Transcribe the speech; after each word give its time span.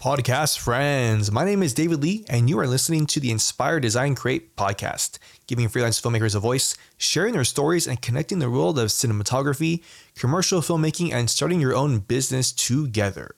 Podcast 0.00 0.58
friends, 0.58 1.30
my 1.30 1.44
name 1.44 1.62
is 1.62 1.74
David 1.74 2.00
Lee, 2.02 2.24
and 2.26 2.48
you 2.48 2.58
are 2.58 2.66
listening 2.66 3.04
to 3.04 3.20
the 3.20 3.30
Inspire 3.30 3.78
Design 3.78 4.14
Create 4.14 4.56
podcast, 4.56 5.18
giving 5.46 5.68
freelance 5.68 6.00
filmmakers 6.00 6.34
a 6.34 6.40
voice, 6.40 6.74
sharing 6.96 7.34
their 7.34 7.44
stories, 7.44 7.86
and 7.86 8.00
connecting 8.00 8.38
the 8.38 8.48
world 8.48 8.78
of 8.78 8.88
cinematography, 8.88 9.82
commercial 10.16 10.62
filmmaking, 10.62 11.12
and 11.12 11.28
starting 11.28 11.60
your 11.60 11.76
own 11.76 11.98
business 11.98 12.50
together. 12.50 13.34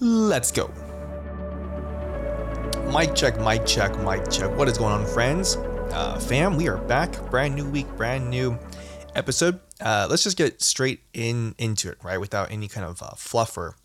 Let's 0.00 0.50
go. 0.50 0.66
Mic 2.92 3.14
check, 3.14 3.38
mic 3.38 3.64
check, 3.64 3.96
mic 4.00 4.28
check. 4.28 4.50
What 4.58 4.66
is 4.66 4.76
going 4.76 4.94
on, 4.94 5.06
friends? 5.06 5.54
Uh, 5.92 6.18
fam, 6.18 6.56
we 6.56 6.66
are 6.66 6.78
back. 6.78 7.30
Brand 7.30 7.54
new 7.54 7.70
week, 7.70 7.86
brand 7.96 8.28
new 8.28 8.58
episode. 9.14 9.60
Uh, 9.80 10.08
let's 10.10 10.24
just 10.24 10.36
get 10.36 10.60
straight 10.60 11.02
in 11.12 11.54
into 11.56 11.88
it, 11.88 11.98
right? 12.02 12.18
Without 12.18 12.50
any 12.50 12.66
kind 12.66 12.84
of 12.84 13.00
uh, 13.00 13.10
fluff 13.10 13.56
or 13.56 13.76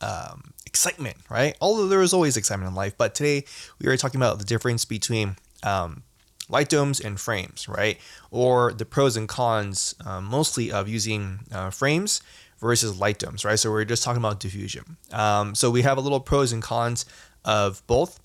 um, 0.00 0.52
excitement, 0.72 1.18
right? 1.28 1.54
Although 1.60 1.86
there 1.86 2.00
is 2.00 2.14
always 2.14 2.38
excitement 2.38 2.70
in 2.70 2.74
life, 2.74 2.96
but 2.96 3.14
today 3.14 3.44
we 3.78 3.88
are 3.88 3.96
talking 3.98 4.18
about 4.18 4.38
the 4.38 4.44
difference 4.46 4.86
between 4.86 5.36
um, 5.62 6.02
light 6.48 6.70
domes 6.70 6.98
and 6.98 7.20
frames, 7.20 7.68
right? 7.68 7.98
Or 8.30 8.72
the 8.72 8.86
pros 8.86 9.14
and 9.18 9.28
cons, 9.28 9.94
uh, 10.02 10.22
mostly 10.22 10.72
of 10.72 10.88
using 10.88 11.40
uh, 11.52 11.68
frames 11.68 12.22
versus 12.58 12.98
light 12.98 13.18
domes, 13.18 13.44
right? 13.44 13.58
So 13.58 13.70
we're 13.70 13.84
just 13.84 14.02
talking 14.02 14.22
about 14.22 14.40
diffusion. 14.40 14.96
Um, 15.12 15.54
so 15.54 15.70
we 15.70 15.82
have 15.82 15.98
a 15.98 16.00
little 16.00 16.20
pros 16.20 16.52
and 16.52 16.62
cons 16.62 17.04
of 17.44 17.86
both. 17.86 18.18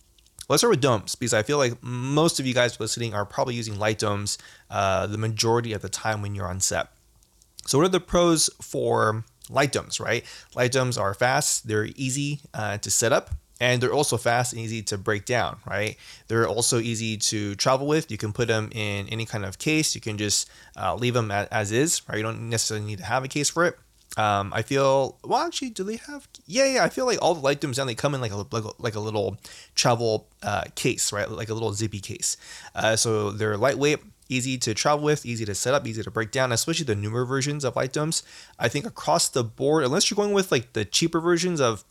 Let's 0.48 0.62
start 0.62 0.72
with 0.72 0.80
domes 0.80 1.16
because 1.16 1.34
I 1.34 1.44
feel 1.44 1.58
like 1.58 1.84
most 1.84 2.40
of 2.40 2.46
you 2.46 2.54
guys 2.54 2.80
listening 2.80 3.14
are 3.14 3.26
probably 3.26 3.55
using 3.55 3.77
light 3.77 4.00
domes 4.00 4.38
uh, 4.70 5.05
the 5.05 5.18
majority 5.18 5.74
of 5.74 5.82
the 5.82 5.90
time 5.90 6.22
when 6.22 6.34
you're 6.34 6.48
on 6.48 6.62
set. 6.62 6.88
So, 7.66 7.77
what 7.77 7.84
are 7.84 7.90
the 7.90 8.00
pros 8.00 8.50
for 8.62 9.26
light 9.50 9.72
domes, 9.72 10.00
right? 10.00 10.24
Light 10.56 10.72
domes 10.72 10.98
are 10.98 11.14
fast, 11.14 11.68
they're 11.68 11.86
easy 11.96 12.42
uh, 12.54 12.78
to 12.80 12.92
set 12.92 13.12
up, 13.12 13.32
and 13.60 13.82
they're 13.82 13.94
also 13.94 14.18
fast 14.18 14.54
and 14.54 14.62
easy 14.62 14.82
to 14.84 14.98
break 14.98 15.26
down, 15.26 15.58
right? 15.66 15.98
They're 16.28 16.48
also 16.48 16.80
easy 16.80 17.18
to 17.18 17.55
travel 17.55 17.88
with. 17.88 18.12
You 18.12 18.18
can 18.18 18.34
put 18.34 18.48
them 18.48 18.70
in 18.71 19.08
any 19.10 19.26
kind 19.26 19.46
of 19.46 19.58
case. 19.58 19.96
You 19.96 20.02
can 20.02 20.18
just 20.18 20.49
uh, 20.80 20.96
leave 20.96 21.13
them 21.13 21.32
as, 21.32 21.48
as 21.48 21.71
is, 21.71 22.02
right? 22.08 22.18
You 22.18 22.24
don't 22.24 22.49
necessarily 22.49 22.86
need 22.86 22.99
to 22.99 23.05
have 23.05 23.24
a 23.24 23.27
case 23.27 23.49
for 23.49 23.66
it. 23.66 23.77
Um, 24.16 24.52
I 24.54 24.63
feel 24.63 25.18
well. 25.24 25.46
Actually, 25.46 25.70
do 25.71 25.84
they 25.84 25.98
have? 25.98 26.27
Yeah, 26.48 26.66
yeah. 26.66 26.84
I 26.84 26.90
feel 26.90 27.05
like 27.05 27.20
all 27.21 27.36
the 27.36 27.41
light 27.41 27.62
domes 27.62 27.77
now 27.77 27.86
they 27.86 27.93
come 27.93 28.16
in 28.16 28.21
like 28.21 28.32
a 28.32 28.38
like 28.52 28.64
a, 28.64 28.71
like 28.80 28.96
a 28.96 28.99
little 28.99 29.38
travel 29.76 30.27
uh, 30.41 30.64
case, 30.74 31.14
right? 31.14 31.30
Like 31.30 31.49
a 31.49 31.54
little 31.54 31.71
zippy 31.74 31.99
case. 31.99 32.36
Uh, 32.74 32.96
so 32.96 33.30
they're 33.32 33.58
lightweight 33.58 33.99
easy 34.30 34.58
to 34.60 34.74
travel 34.74 35.04
with, 35.04 35.26
easy 35.26 35.46
to 35.46 35.56
set 35.56 35.74
up, 35.74 35.88
easy 35.88 36.04
to 36.04 36.12
break 36.12 36.32
down, 36.32 36.52
especially 36.52 36.86
the 36.86 36.96
newer 36.96 37.26
versions 37.26 37.64
of 37.64 37.76
light 37.76 37.94
domes. 37.94 38.24
I 38.60 38.68
think 38.68 38.86
across 38.86 39.30
the 39.30 39.44
board, 39.44 39.84
unless 39.84 40.10
you're 40.10 40.16
going 40.16 40.34
with 40.34 40.52
like 40.52 40.74
the 40.74 40.86
cheaper 40.86 41.20
versions 41.20 41.62
of 41.62 41.84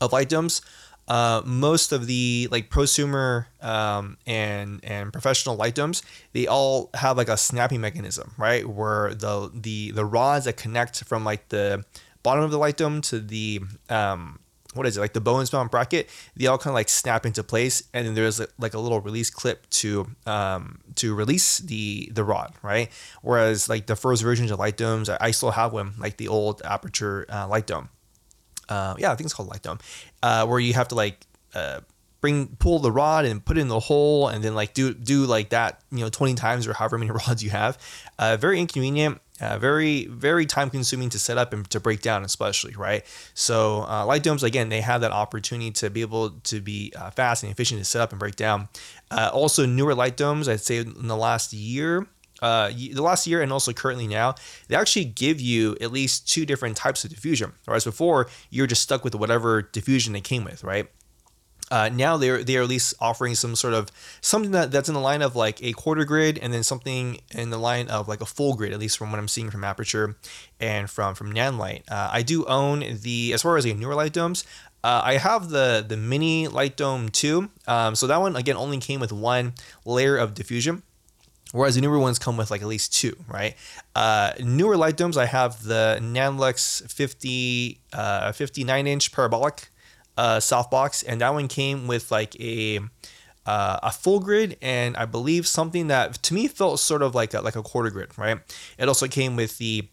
of 0.00 0.12
light 0.12 0.28
domes, 0.28 0.62
uh, 1.08 1.42
most 1.44 1.90
of 1.90 2.06
the 2.06 2.48
like 2.50 2.70
prosumer 2.70 3.46
um, 3.62 4.18
and 4.26 4.80
and 4.84 5.12
professional 5.12 5.56
light 5.56 5.74
domes, 5.74 6.02
they 6.32 6.46
all 6.46 6.90
have 6.94 7.16
like 7.16 7.28
a 7.28 7.36
snapping 7.36 7.80
mechanism, 7.80 8.34
right? 8.36 8.68
Where 8.68 9.14
the 9.14 9.50
the 9.54 9.90
the 9.92 10.04
rods 10.04 10.44
that 10.44 10.56
connect 10.56 11.04
from 11.04 11.24
like 11.24 11.48
the 11.48 11.84
bottom 12.22 12.44
of 12.44 12.50
the 12.50 12.58
light 12.58 12.76
dome 12.76 13.00
to 13.02 13.20
the 13.20 13.62
um, 13.88 14.38
what 14.74 14.86
is 14.86 14.96
it 14.96 15.00
like 15.00 15.14
the 15.14 15.20
Bowens 15.20 15.52
mount 15.52 15.70
bracket 15.70 16.10
they 16.36 16.46
all 16.46 16.58
kind 16.58 16.72
of 16.72 16.74
like 16.74 16.88
snap 16.88 17.24
into 17.24 17.42
place 17.42 17.82
and 17.94 18.06
then 18.06 18.14
there's 18.14 18.40
like 18.58 18.74
a 18.74 18.78
little 18.78 19.00
release 19.00 19.30
clip 19.30 19.68
to 19.70 20.06
um 20.26 20.80
to 20.94 21.14
release 21.14 21.58
the 21.58 22.10
the 22.12 22.24
rod 22.24 22.52
right? 22.62 22.90
Whereas 23.22 23.68
like 23.68 23.86
the 23.86 23.96
first 23.96 24.22
versions 24.22 24.50
of 24.50 24.58
light 24.58 24.76
domes 24.76 25.08
i, 25.08 25.30
still 25.30 25.52
have 25.52 25.72
one 25.72 25.94
like 25.98 26.16
the 26.16 26.28
old 26.28 26.62
Aputure 26.62 27.24
uh, 27.32 27.48
light 27.48 27.66
dome. 27.66 27.88
Uh, 28.68 28.94
yeah 28.98 29.10
i 29.10 29.14
think 29.14 29.26
it's 29.26 29.34
called 29.34 29.48
light 29.48 29.62
dome. 29.62 29.78
Uh, 30.22 30.46
where 30.46 30.60
you 30.60 30.74
have 30.74 30.88
to 30.88 30.94
like 30.94 31.26
uh, 31.54 31.80
bring 32.20 32.48
pull 32.56 32.78
the 32.78 32.90
rod 32.90 33.24
and 33.24 33.44
put 33.44 33.56
it 33.56 33.60
in 33.60 33.68
the 33.68 33.78
hole 33.78 34.28
and 34.28 34.42
then 34.42 34.54
like 34.54 34.74
do 34.74 34.92
do 34.92 35.24
like 35.24 35.50
that 35.50 35.80
you 35.90 35.98
know 35.98 36.08
20 36.08 36.34
times 36.34 36.66
or 36.66 36.72
however 36.72 36.98
many 36.98 37.10
rods 37.26 37.42
you 37.42 37.50
have. 37.50 37.78
Uh, 38.18 38.36
very 38.36 38.60
inconvenient 38.60 39.20
uh, 39.40 39.58
very 39.58 40.06
very 40.06 40.46
time 40.46 40.70
consuming 40.70 41.08
to 41.08 41.18
set 41.18 41.38
up 41.38 41.52
and 41.52 41.68
to 41.70 41.80
break 41.80 42.00
down 42.02 42.24
especially 42.24 42.74
right 42.74 43.04
so 43.34 43.86
uh, 43.88 44.04
light 44.04 44.22
domes 44.22 44.42
again 44.42 44.68
they 44.68 44.80
have 44.80 45.00
that 45.00 45.12
opportunity 45.12 45.70
to 45.70 45.90
be 45.90 46.00
able 46.00 46.30
to 46.30 46.60
be 46.60 46.92
uh, 46.96 47.10
fast 47.10 47.42
and 47.42 47.52
efficient 47.52 47.78
to 47.78 47.84
set 47.84 48.00
up 48.00 48.10
and 48.10 48.18
break 48.18 48.36
down 48.36 48.68
uh, 49.10 49.30
also 49.32 49.66
newer 49.66 49.94
light 49.94 50.16
domes 50.16 50.48
i'd 50.48 50.60
say 50.60 50.78
in 50.78 51.06
the 51.06 51.16
last 51.16 51.52
year 51.52 52.06
uh, 52.40 52.68
the 52.68 53.00
last 53.00 53.26
year 53.26 53.42
and 53.42 53.52
also 53.52 53.72
currently 53.72 54.06
now, 54.06 54.34
they 54.68 54.76
actually 54.76 55.04
give 55.04 55.40
you 55.40 55.76
at 55.80 55.90
least 55.90 56.28
two 56.28 56.46
different 56.46 56.76
types 56.76 57.04
of 57.04 57.10
diffusion. 57.10 57.52
Whereas 57.64 57.84
before, 57.84 58.28
you're 58.50 58.66
just 58.66 58.82
stuck 58.82 59.04
with 59.04 59.14
whatever 59.14 59.62
diffusion 59.62 60.12
they 60.12 60.20
came 60.20 60.44
with, 60.44 60.62
right? 60.62 60.88
Uh, 61.70 61.90
now 61.92 62.16
they're 62.16 62.42
they're 62.42 62.62
at 62.62 62.68
least 62.68 62.94
offering 63.00 63.34
some 63.34 63.54
sort 63.54 63.74
of 63.74 63.88
something 64.20 64.52
that, 64.52 64.70
that's 64.70 64.88
in 64.88 64.94
the 64.94 65.00
line 65.00 65.22
of 65.22 65.36
like 65.36 65.62
a 65.62 65.72
quarter 65.72 66.04
grid 66.04 66.38
and 66.38 66.52
then 66.52 66.62
something 66.62 67.20
in 67.32 67.50
the 67.50 67.58
line 67.58 67.88
of 67.88 68.08
like 68.08 68.20
a 68.20 68.26
full 68.26 68.54
grid 68.54 68.72
at 68.72 68.78
least 68.78 68.96
from 68.96 69.10
what 69.10 69.18
I'm 69.18 69.28
seeing 69.28 69.50
from 69.50 69.62
Aputure 69.62 70.14
and 70.60 70.88
from 70.88 71.14
from 71.14 71.32
Nanlite. 71.32 71.82
Uh, 71.90 72.08
I 72.12 72.22
do 72.22 72.44
own 72.46 72.84
the 73.02 73.32
as 73.34 73.42
far 73.42 73.56
as 73.56 73.64
the 73.64 73.74
newer 73.74 73.94
light 73.94 74.12
domes. 74.12 74.44
Uh, 74.82 75.02
I 75.04 75.18
have 75.18 75.50
the 75.50 75.84
the 75.86 75.96
mini 75.96 76.48
light 76.48 76.76
dome 76.76 77.08
too. 77.08 77.50
Um, 77.66 77.94
so 77.94 78.06
that 78.06 78.20
one 78.20 78.36
again 78.36 78.56
only 78.56 78.78
came 78.78 79.00
with 79.00 79.12
one 79.12 79.54
layer 79.84 80.16
of 80.16 80.34
diffusion. 80.34 80.82
Whereas 81.52 81.76
the 81.76 81.80
newer 81.80 81.98
ones 81.98 82.18
come 82.18 82.36
with 82.36 82.50
like 82.50 82.60
at 82.60 82.68
least 82.68 82.94
two, 82.94 83.16
right? 83.26 83.56
Uh, 83.94 84.32
newer 84.38 84.76
light 84.76 84.98
domes, 84.98 85.16
I 85.16 85.24
have 85.24 85.62
the 85.62 85.98
Nanlux 85.98 86.90
50, 86.90 87.80
uh, 87.94 88.32
59 88.32 88.86
inch 88.86 89.12
parabolic 89.12 89.70
uh, 90.18 90.38
softbox, 90.38 91.04
and 91.06 91.20
that 91.20 91.32
one 91.32 91.46
came 91.46 91.86
with 91.86 92.10
like 92.10 92.38
a 92.40 92.80
uh, 93.46 93.78
a 93.82 93.92
full 93.92 94.20
grid 94.20 94.58
and 94.60 94.94
I 94.96 95.06
believe 95.06 95.46
something 95.46 95.86
that 95.86 96.14
to 96.24 96.34
me 96.34 96.48
felt 96.48 96.80
sort 96.80 97.00
of 97.02 97.14
like 97.14 97.32
a, 97.32 97.40
like 97.40 97.56
a 97.56 97.62
quarter 97.62 97.88
grid, 97.88 98.18
right? 98.18 98.38
It 98.76 98.88
also 98.88 99.06
came 99.06 99.36
with 99.36 99.56
the 99.56 99.88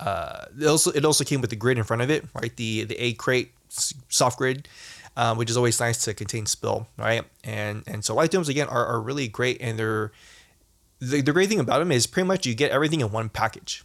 uh, 0.00 0.44
it 0.58 0.66
also 0.66 0.92
it 0.92 1.04
also 1.04 1.24
came 1.24 1.40
with 1.40 1.50
the 1.50 1.56
grid 1.56 1.76
in 1.76 1.84
front 1.84 2.00
of 2.00 2.10
it, 2.10 2.24
right? 2.32 2.54
The 2.56 2.84
the 2.84 2.98
egg 2.98 3.18
crate 3.18 3.52
soft 3.68 4.38
grid, 4.38 4.68
um, 5.16 5.36
which 5.36 5.50
is 5.50 5.56
always 5.56 5.78
nice 5.80 6.04
to 6.04 6.14
contain 6.14 6.46
spill, 6.46 6.86
right? 6.96 7.24
And 7.42 7.82
and 7.88 8.04
so 8.04 8.14
light 8.14 8.30
domes 8.30 8.48
again 8.48 8.68
are, 8.68 8.86
are 8.86 9.00
really 9.00 9.26
great, 9.26 9.60
and 9.60 9.76
they're 9.78 10.12
the, 11.00 11.20
the 11.20 11.32
great 11.32 11.48
thing 11.48 11.60
about 11.60 11.80
them 11.80 11.90
is 11.90 12.06
pretty 12.06 12.28
much 12.28 12.46
you 12.46 12.54
get 12.54 12.70
everything 12.70 13.00
in 13.00 13.10
one 13.10 13.28
package, 13.28 13.84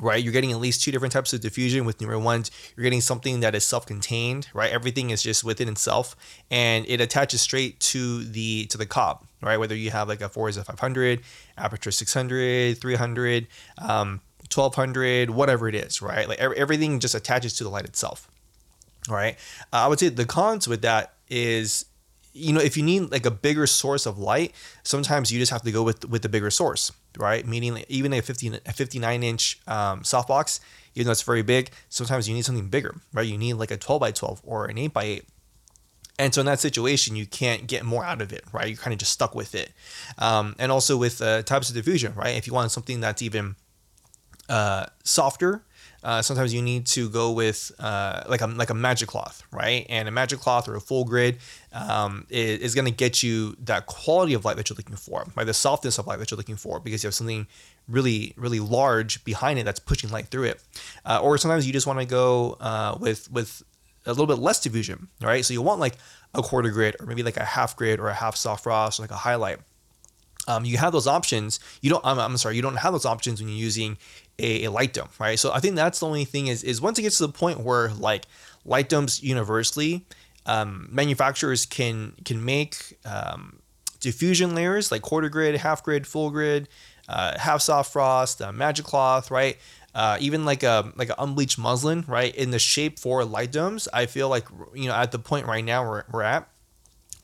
right? 0.00 0.22
You're 0.22 0.32
getting 0.32 0.52
at 0.52 0.58
least 0.58 0.82
two 0.82 0.92
different 0.92 1.12
types 1.12 1.32
of 1.32 1.40
diffusion 1.40 1.84
with 1.84 2.00
newer 2.00 2.18
ones. 2.18 2.50
You're 2.76 2.84
getting 2.84 3.00
something 3.00 3.40
that 3.40 3.54
is 3.54 3.64
self-contained, 3.64 4.48
right? 4.54 4.70
Everything 4.70 5.10
is 5.10 5.22
just 5.22 5.44
within 5.44 5.68
itself, 5.68 6.16
and 6.50 6.84
it 6.88 7.00
attaches 7.00 7.40
straight 7.40 7.80
to 7.80 8.24
the 8.24 8.66
to 8.66 8.78
the 8.78 8.86
cob, 8.86 9.24
right? 9.42 9.56
Whether 9.56 9.74
you 9.74 9.90
have 9.90 10.08
like 10.08 10.20
a 10.20 10.28
Forza 10.28 10.64
500, 10.64 11.20
Aputure 11.58 11.92
600, 11.92 12.78
300, 12.78 13.46
um, 13.78 14.20
1200, 14.52 15.30
whatever 15.30 15.68
it 15.68 15.74
is, 15.74 16.00
right? 16.00 16.28
Like 16.28 16.38
everything 16.38 17.00
just 17.00 17.14
attaches 17.14 17.54
to 17.54 17.64
the 17.64 17.70
light 17.70 17.84
itself, 17.84 18.30
right? 19.08 19.36
Uh, 19.72 19.76
I 19.76 19.86
would 19.88 20.00
say 20.00 20.08
the 20.08 20.24
cons 20.24 20.66
with 20.66 20.82
that 20.82 21.14
is 21.28 21.84
you 22.38 22.52
know 22.52 22.60
if 22.60 22.76
you 22.76 22.82
need 22.82 23.10
like 23.10 23.26
a 23.26 23.30
bigger 23.30 23.66
source 23.66 24.06
of 24.06 24.18
light 24.18 24.54
sometimes 24.82 25.32
you 25.32 25.38
just 25.38 25.52
have 25.52 25.62
to 25.62 25.72
go 25.72 25.82
with 25.82 26.08
with 26.08 26.22
the 26.22 26.28
bigger 26.28 26.50
source 26.50 26.92
right? 27.18 27.46
Meaning 27.46 27.74
like 27.74 27.86
even 27.88 28.12
a 28.12 28.22
50 28.22 28.60
a 28.64 28.72
59 28.72 29.22
inch 29.22 29.60
um, 29.66 30.02
softbox 30.02 30.60
even 30.94 31.06
though 31.06 31.12
it's 31.12 31.22
very 31.22 31.42
big 31.42 31.70
sometimes 31.88 32.28
you 32.28 32.34
need 32.34 32.44
something 32.44 32.68
bigger 32.68 32.94
right? 33.12 33.26
You 33.26 33.38
need 33.38 33.54
like 33.54 33.70
a 33.70 33.76
12 33.76 34.00
by 34.00 34.12
12 34.12 34.40
or 34.44 34.66
an 34.66 34.78
8 34.78 34.92
by 34.92 35.04
8 35.04 35.24
and 36.20 36.34
so 36.34 36.40
in 36.40 36.46
that 36.46 36.60
situation 36.60 37.16
you 37.16 37.26
can't 37.26 37.66
get 37.66 37.84
more 37.84 38.04
out 38.04 38.22
of 38.22 38.32
it 38.32 38.44
right? 38.52 38.68
You're 38.68 38.76
kind 38.76 38.92
of 38.92 38.98
just 38.98 39.12
stuck 39.12 39.34
with 39.34 39.54
it. 39.54 39.72
Um, 40.18 40.54
and 40.58 40.70
also 40.70 40.96
with 40.96 41.20
uh, 41.20 41.42
types 41.42 41.68
of 41.68 41.74
diffusion 41.74 42.14
right? 42.14 42.36
If 42.36 42.46
you 42.46 42.52
want 42.52 42.70
something 42.70 43.00
that's 43.00 43.22
even 43.22 43.56
uh, 44.48 44.86
softer 45.04 45.62
uh, 46.04 46.22
sometimes 46.22 46.54
you 46.54 46.62
need 46.62 46.86
to 46.86 47.08
go 47.08 47.32
with 47.32 47.72
uh, 47.78 48.22
like 48.28 48.40
a 48.40 48.46
like 48.46 48.70
a 48.70 48.74
magic 48.74 49.08
cloth, 49.08 49.42
right? 49.50 49.84
And 49.88 50.08
a 50.08 50.10
magic 50.10 50.38
cloth 50.38 50.68
or 50.68 50.76
a 50.76 50.80
full 50.80 51.04
grid 51.04 51.38
um, 51.72 52.26
is, 52.30 52.60
is 52.60 52.74
going 52.74 52.84
to 52.84 52.90
get 52.92 53.22
you 53.22 53.56
that 53.64 53.86
quality 53.86 54.34
of 54.34 54.44
light 54.44 54.56
that 54.56 54.68
you're 54.68 54.76
looking 54.76 54.96
for, 54.96 55.26
right? 55.34 55.44
The 55.44 55.54
softness 55.54 55.98
of 55.98 56.06
light 56.06 56.18
that 56.20 56.30
you're 56.30 56.38
looking 56.38 56.56
for, 56.56 56.78
because 56.78 57.02
you 57.02 57.08
have 57.08 57.14
something 57.14 57.46
really 57.88 58.34
really 58.36 58.60
large 58.60 59.24
behind 59.24 59.58
it 59.58 59.64
that's 59.64 59.80
pushing 59.80 60.10
light 60.10 60.26
through 60.26 60.44
it. 60.44 60.62
Uh, 61.04 61.20
or 61.22 61.36
sometimes 61.38 61.66
you 61.66 61.72
just 61.72 61.86
want 61.86 61.98
to 61.98 62.06
go 62.06 62.56
uh, 62.60 62.96
with 63.00 63.30
with 63.32 63.62
a 64.06 64.10
little 64.10 64.26
bit 64.26 64.38
less 64.38 64.60
diffusion, 64.60 65.08
right? 65.20 65.44
So 65.44 65.52
you 65.52 65.62
want 65.62 65.80
like 65.80 65.96
a 66.34 66.42
quarter 66.42 66.70
grid 66.70 66.96
or 67.00 67.06
maybe 67.06 67.22
like 67.22 67.36
a 67.36 67.44
half 67.44 67.76
grid 67.76 67.98
or 68.00 68.08
a 68.08 68.14
half 68.14 68.36
soft 68.36 68.62
frost 68.62 68.98
or 68.98 69.02
like 69.02 69.10
a 69.10 69.16
highlight. 69.16 69.58
Um, 70.48 70.64
you 70.64 70.78
have 70.78 70.92
those 70.92 71.06
options. 71.06 71.60
You 71.80 71.90
don't. 71.90 72.04
I'm, 72.04 72.18
I'm, 72.18 72.36
sorry. 72.36 72.56
You 72.56 72.62
don't 72.62 72.76
have 72.76 72.92
those 72.92 73.06
options 73.06 73.40
when 73.40 73.48
you're 73.48 73.58
using 73.58 73.98
a, 74.38 74.64
a, 74.64 74.70
light 74.70 74.92
dome, 74.92 75.08
right? 75.18 75.38
So 75.38 75.52
I 75.52 75.60
think 75.60 75.76
that's 75.76 76.00
the 76.00 76.06
only 76.06 76.24
thing 76.24 76.48
is 76.48 76.64
is 76.64 76.80
once 76.80 76.98
it 76.98 77.02
gets 77.02 77.18
to 77.18 77.26
the 77.26 77.32
point 77.32 77.60
where 77.60 77.90
like 77.90 78.24
light 78.64 78.88
domes 78.88 79.22
universally, 79.22 80.06
um, 80.46 80.88
manufacturers 80.90 81.66
can 81.66 82.14
can 82.24 82.44
make 82.44 82.98
um, 83.04 83.60
diffusion 84.00 84.54
layers 84.54 84.90
like 84.90 85.02
quarter 85.02 85.28
grid, 85.28 85.54
half 85.56 85.84
grid, 85.84 86.06
full 86.06 86.30
grid, 86.30 86.68
uh, 87.08 87.38
half 87.38 87.60
soft 87.60 87.92
frost, 87.92 88.42
uh, 88.42 88.50
magic 88.50 88.84
cloth, 88.84 89.30
right? 89.30 89.58
uh, 89.94 90.16
even 90.20 90.44
like 90.44 90.62
a 90.62 90.92
like 90.96 91.08
an 91.08 91.16
unbleached 91.18 91.58
muslin, 91.58 92.04
right? 92.06 92.34
In 92.34 92.52
the 92.52 92.58
shape 92.58 92.98
for 92.98 93.24
light 93.24 93.50
domes, 93.50 93.88
I 93.92 94.06
feel 94.06 94.28
like 94.28 94.46
you 94.72 94.88
know 94.88 94.94
at 94.94 95.12
the 95.12 95.18
point 95.18 95.46
right 95.46 95.64
now 95.64 95.88
we're, 95.88 96.04
we're 96.10 96.22
at, 96.22 96.48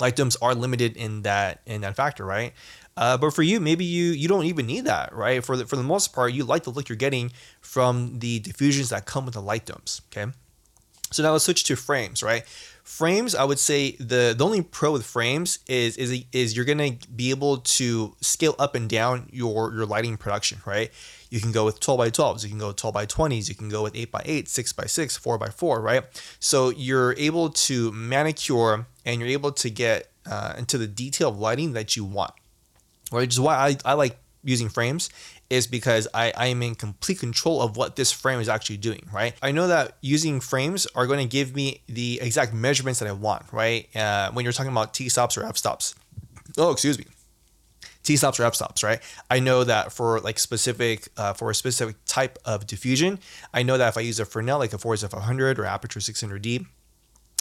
light 0.01 0.17
domes 0.17 0.37
are 0.37 0.55
limited 0.55 0.97
in 0.97 1.23
that 1.23 1.61
in 1.67 1.83
that 1.83 1.95
factor, 1.95 2.25
right? 2.25 2.53
Uh, 2.97 3.17
but 3.17 3.33
for 3.33 3.43
you, 3.43 3.61
maybe 3.61 3.85
you 3.85 4.13
you 4.13 4.29
don't 4.29 4.45
even 4.45 4.67
need 4.67 4.85
that, 4.85 5.13
right? 5.15 5.45
For 5.45 5.57
the 5.57 5.67
for 5.67 5.77
the 5.77 5.83
most 5.83 6.13
part, 6.13 6.33
you 6.33 6.45
like 6.45 6.65
the 6.65 6.71
look 6.71 6.89
you're 6.89 6.97
getting 6.97 7.33
from 7.61 8.19
the 8.21 8.39
diffusions 8.39 8.91
that 8.91 9.05
come 9.05 9.25
with 9.25 9.35
the 9.35 9.43
light 9.43 9.67
domes. 9.67 10.01
Okay, 10.09 10.31
so 11.11 11.23
now 11.23 11.33
let's 11.33 11.45
switch 11.45 11.65
to 11.65 11.77
frames, 11.77 12.23
right? 12.23 12.45
Frames, 12.85 13.35
I 13.35 13.45
would 13.45 13.59
say 13.59 13.93
the 13.93 14.35
the 14.37 14.45
only 14.45 14.63
pro 14.63 14.93
with 14.93 15.05
frames 15.05 15.59
is 15.67 15.97
is 15.97 16.25
is 16.33 16.55
you're 16.55 16.65
gonna 16.65 16.93
be 17.15 17.31
able 17.31 17.59
to 17.59 18.15
scale 18.21 18.55
up 18.59 18.75
and 18.75 18.89
down 18.89 19.29
your 19.33 19.73
your 19.73 19.87
lighting 19.87 20.17
production, 20.17 20.61
right? 20.65 20.91
You 21.31 21.41
can 21.41 21.51
go 21.51 21.65
with 21.65 21.81
12 21.81 21.99
by 21.99 22.11
12s, 22.11 22.45
you 22.45 22.49
can 22.51 22.59
go 22.59 22.71
12 22.71 22.95
by 22.95 23.07
20s, 23.07 23.49
you 23.49 23.57
can 23.57 23.69
go 23.69 23.83
with 23.83 23.97
8 23.97 24.13
by 24.13 24.23
8, 24.25 24.49
6 24.49 24.73
by 24.75 24.85
6, 24.87 25.17
4 25.17 25.37
by 25.39 25.49
4, 25.49 25.81
right? 25.81 26.05
So 26.39 26.69
you're 26.69 27.15
able 27.19 27.51
to 27.51 27.91
manicure 27.91 28.87
and 29.05 29.21
you're 29.21 29.31
able 29.31 29.51
to 29.51 29.69
get 29.69 30.11
uh, 30.27 30.55
into 30.57 30.79
the 30.79 30.87
detail 30.87 31.31
of 31.31 31.39
lighting 31.39 31.73
that 31.73 31.97
you 31.97 32.05
want? 32.05 32.33
Which 33.15 33.35
is 33.35 33.41
why 33.41 33.55
I, 33.57 33.77
I 33.85 33.93
like 33.95 34.19
using 34.45 34.69
frames 34.69 35.11
is 35.51 35.67
because 35.67 36.09
I, 36.15 36.33
I 36.37 36.47
am 36.47 36.63
in 36.63 36.75
complete 36.75 37.19
control 37.19 37.63
of 37.63 37.77
what 37.77 37.97
this 37.97 38.13
frame 38.13 38.41
is 38.41 38.49
actually 38.49 38.77
doing, 38.79 39.09
right? 39.13 39.35
I 39.43 39.53
know 39.53 39.67
that 39.69 39.97
using 40.01 40.41
frames 40.41 40.87
are 40.95 41.07
going 41.07 41.21
to 41.21 41.31
give 41.31 41.55
me 41.55 41.83
the 41.87 42.21
exact 42.23 42.53
measurements 42.53 43.01
that 43.01 43.09
I 43.09 43.13
want, 43.13 43.45
right? 43.53 43.89
Uh, 43.97 44.31
when 44.33 44.45
you're 44.45 44.53
talking 44.53 44.73
about 44.73 44.95
T-stops 44.95 45.37
or 45.37 45.45
f-stops. 45.45 45.95
Oh, 46.57 46.71
excuse 46.71 46.99
me. 46.99 47.07
T-stops 48.03 48.39
or 48.39 48.45
f-stops, 48.45 48.83
right? 48.83 49.01
I 49.31 49.41
know 49.41 49.65
that 49.65 49.93
for 49.93 50.21
like 50.21 50.39
specific, 50.39 51.09
uh, 51.17 51.33
for 51.33 51.51
a 51.51 51.55
specific 51.55 51.97
type 52.07 52.39
of 52.45 52.67
diffusion, 52.67 53.19
I 53.53 53.63
know 53.63 53.79
that 53.79 53.89
if 53.89 53.99
I 53.99 54.03
use 54.03 54.21
a 54.21 54.25
Fresnel, 54.25 54.59
like 54.59 54.73
a 54.73 54.79
Forza 54.79 55.09
500 55.09 55.59
or 55.59 55.63
Aputure 55.63 56.03
600D, 56.03 56.67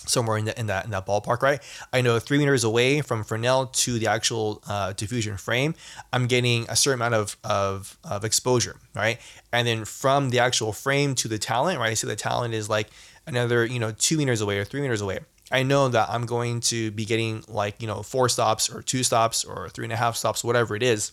somewhere 0.06 0.38
in, 0.38 0.46
the, 0.46 0.60
in 0.60 0.68
that 0.68 0.86
in 0.86 0.92
that 0.92 1.06
ballpark, 1.06 1.42
right? 1.42 1.62
I 1.92 2.02
know 2.02 2.20
three 2.20 2.38
meters 2.38 2.64
away 2.64 3.02
from 3.02 3.24
Fresnel 3.24 3.68
to 3.68 4.00
the 4.00 4.08
actual 4.08 4.62
uh, 4.68 4.94
diffusion 4.94 5.38
frame, 5.38 5.76
I'm 6.12 6.28
getting 6.28 6.66
a 6.70 6.76
certain 6.76 7.00
amount 7.00 7.16
of, 7.16 7.38
of 7.44 7.98
of 8.04 8.26
exposure, 8.26 8.78
right? 8.96 9.20
And 9.52 9.68
then 9.68 9.86
from 9.86 10.30
the 10.30 10.40
actual 10.40 10.74
frame 10.74 11.16
to 11.16 11.28
the 11.28 11.38
talent, 11.38 11.80
right? 11.80 11.98
See 11.98 12.08
the 12.08 12.16
talent 12.16 12.54
is 12.54 12.70
like 12.70 12.90
another 13.26 13.66
you 13.66 13.80
know 13.80 13.92
two 13.92 14.18
meters 14.18 14.42
away 14.42 14.60
or 14.60 14.66
three 14.66 14.82
meters 14.82 15.02
away. 15.02 15.20
I 15.52 15.64
know 15.64 15.88
that 15.90 16.10
I'm 16.10 16.26
going 16.26 16.62
to 16.62 16.92
be 16.92 17.06
getting 17.06 17.44
like 17.48 17.82
you 17.82 17.88
know 17.88 18.04
four 18.04 18.30
stops 18.30 18.70
or 18.70 18.82
two 18.82 19.04
stops 19.04 19.46
or 19.46 19.70
three 19.70 19.86
and 19.86 19.94
a 19.94 19.98
half 19.98 20.16
stops, 20.16 20.44
whatever 20.44 20.76
it 20.76 20.84
is. 20.84 21.12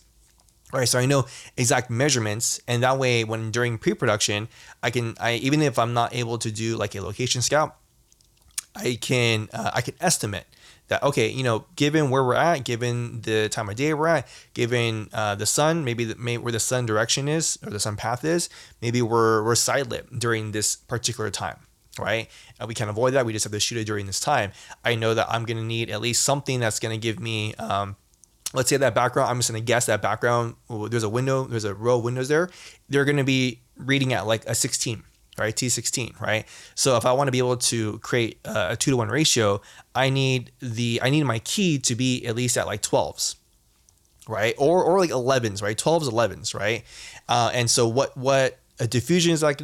Right, 0.73 0.87
so 0.87 0.99
I 0.99 1.05
know 1.05 1.25
exact 1.57 1.89
measurements, 1.89 2.61
and 2.65 2.81
that 2.81 2.97
way, 2.97 3.25
when 3.25 3.51
during 3.51 3.77
pre-production, 3.77 4.47
I 4.81 4.89
can, 4.89 5.15
I 5.19 5.33
even 5.33 5.61
if 5.61 5.77
I'm 5.77 5.93
not 5.93 6.15
able 6.15 6.37
to 6.37 6.49
do 6.49 6.77
like 6.77 6.95
a 6.95 7.01
location 7.01 7.41
scout, 7.41 7.75
I 8.75 8.97
can 8.99 9.49
uh, 9.53 9.71
I 9.73 9.81
can 9.81 9.95
estimate 9.99 10.45
that 10.91 11.01
okay, 11.03 11.29
you 11.29 11.41
know, 11.41 11.65
given 11.77 12.09
where 12.09 12.21
we're 12.23 12.35
at, 12.35 12.65
given 12.65 13.21
the 13.21 13.47
time 13.47 13.69
of 13.69 13.75
day 13.75 13.93
we're 13.93 14.07
at, 14.07 14.27
given 14.53 15.09
uh, 15.13 15.35
the 15.35 15.45
sun, 15.45 15.85
maybe, 15.85 16.03
the, 16.03 16.15
maybe 16.17 16.43
where 16.43 16.51
the 16.51 16.59
sun 16.59 16.85
direction 16.85 17.29
is 17.29 17.57
or 17.65 17.69
the 17.69 17.79
sun 17.79 17.95
path 17.95 18.25
is, 18.25 18.49
maybe 18.81 19.01
we're 19.01 19.41
we're 19.41 19.55
side 19.55 19.89
lit 19.89 20.19
during 20.19 20.51
this 20.51 20.75
particular 20.75 21.29
time, 21.29 21.57
right? 21.97 22.29
And 22.59 22.67
we 22.67 22.75
can 22.75 22.89
avoid 22.89 23.13
that. 23.13 23.25
We 23.25 23.31
just 23.31 23.45
have 23.45 23.53
to 23.53 23.59
shoot 23.59 23.77
it 23.77 23.85
during 23.85 24.05
this 24.05 24.19
time. 24.19 24.51
I 24.83 24.95
know 24.95 25.13
that 25.13 25.27
I'm 25.29 25.45
gonna 25.45 25.63
need 25.63 25.89
at 25.89 26.01
least 26.01 26.23
something 26.23 26.59
that's 26.59 26.79
gonna 26.79 26.97
give 26.97 27.21
me. 27.21 27.55
Um, 27.55 27.95
let's 28.53 28.67
say 28.67 28.75
that 28.75 28.93
background, 28.93 29.29
I'm 29.29 29.37
just 29.37 29.49
gonna 29.49 29.61
guess 29.61 29.85
that 29.85 30.01
background. 30.01 30.55
There's 30.69 31.03
a 31.03 31.09
window, 31.09 31.45
there's 31.45 31.63
a 31.63 31.73
row 31.73 31.99
of 31.99 32.03
windows 32.03 32.27
there. 32.27 32.49
They're 32.89 33.05
gonna 33.05 33.23
be 33.23 33.61
reading 33.77 34.11
at 34.11 34.27
like 34.27 34.45
a 34.45 34.53
16 34.53 35.03
right? 35.37 35.55
T16, 35.55 36.19
right? 36.19 36.45
So 36.75 36.97
if 36.97 37.05
I 37.05 37.13
want 37.13 37.27
to 37.27 37.31
be 37.31 37.37
able 37.39 37.57
to 37.57 37.99
create 37.99 38.39
a 38.45 38.75
two 38.75 38.91
to 38.91 38.97
one 38.97 39.09
ratio, 39.09 39.61
I 39.95 40.09
need 40.09 40.51
the 40.59 40.99
I 41.01 41.09
need 41.09 41.23
my 41.23 41.39
key 41.39 41.79
to 41.79 41.95
be 41.95 42.25
at 42.25 42.35
least 42.35 42.57
at 42.57 42.65
like 42.65 42.81
12s, 42.81 43.35
right? 44.27 44.53
Or 44.57 44.83
or 44.83 44.99
like 44.99 45.09
11s, 45.09 45.61
right? 45.61 45.77
12s, 45.77 46.03
11s, 46.03 46.53
right? 46.53 46.83
Uh, 47.27 47.51
and 47.53 47.69
so 47.69 47.87
what 47.87 48.15
what 48.17 48.59
a 48.79 48.87
diffusion 48.87 49.31
is 49.31 49.43
like 49.43 49.61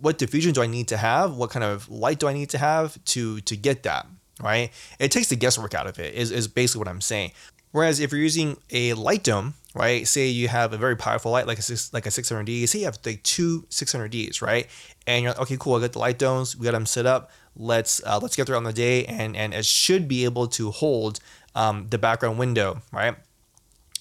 what 0.00 0.16
diffusion 0.18 0.52
do 0.52 0.62
I 0.62 0.66
need 0.66 0.88
to 0.88 0.96
have? 0.96 1.36
What 1.36 1.50
kind 1.50 1.64
of 1.64 1.88
light 1.90 2.18
do 2.18 2.26
I 2.26 2.32
need 2.32 2.50
to 2.50 2.58
have 2.58 3.02
to 3.06 3.40
to 3.42 3.56
get 3.56 3.82
that? 3.84 4.06
Right? 4.42 4.70
It 4.98 5.10
takes 5.10 5.28
the 5.28 5.36
guesswork 5.36 5.74
out 5.74 5.86
of 5.86 5.98
it. 5.98 6.14
Is 6.14 6.30
is 6.30 6.48
basically 6.48 6.80
what 6.80 6.88
I'm 6.88 7.02
saying. 7.02 7.32
Whereas 7.72 8.00
if 8.00 8.10
you're 8.10 8.20
using 8.20 8.56
a 8.70 8.94
light 8.94 9.22
dome, 9.22 9.54
right? 9.74 10.06
Say 10.06 10.28
you 10.28 10.48
have 10.48 10.72
a 10.72 10.76
very 10.76 10.96
powerful 10.96 11.32
light 11.32 11.46
like 11.46 11.58
a 11.58 11.62
like 11.92 12.06
a 12.06 12.10
600D. 12.10 12.68
Say 12.68 12.80
you 12.80 12.84
have 12.86 12.98
like 13.04 13.22
two 13.22 13.62
600Ds, 13.70 14.42
right? 14.42 14.66
And 15.06 15.22
you're 15.22 15.32
like, 15.32 15.42
okay, 15.42 15.56
cool. 15.58 15.74
I 15.76 15.80
got 15.80 15.92
the 15.92 15.98
light 15.98 16.18
domes. 16.18 16.56
We 16.56 16.64
got 16.64 16.72
them 16.72 16.86
set 16.86 17.06
up. 17.06 17.30
Let's 17.56 18.02
uh, 18.04 18.18
let's 18.20 18.36
get 18.36 18.46
there 18.46 18.56
on 18.56 18.64
the 18.64 18.72
day, 18.72 19.04
and 19.06 19.36
and 19.36 19.52
it 19.52 19.66
should 19.66 20.08
be 20.08 20.24
able 20.24 20.46
to 20.48 20.70
hold 20.70 21.20
um, 21.54 21.88
the 21.90 21.98
background 21.98 22.38
window, 22.38 22.82
right? 22.92 23.16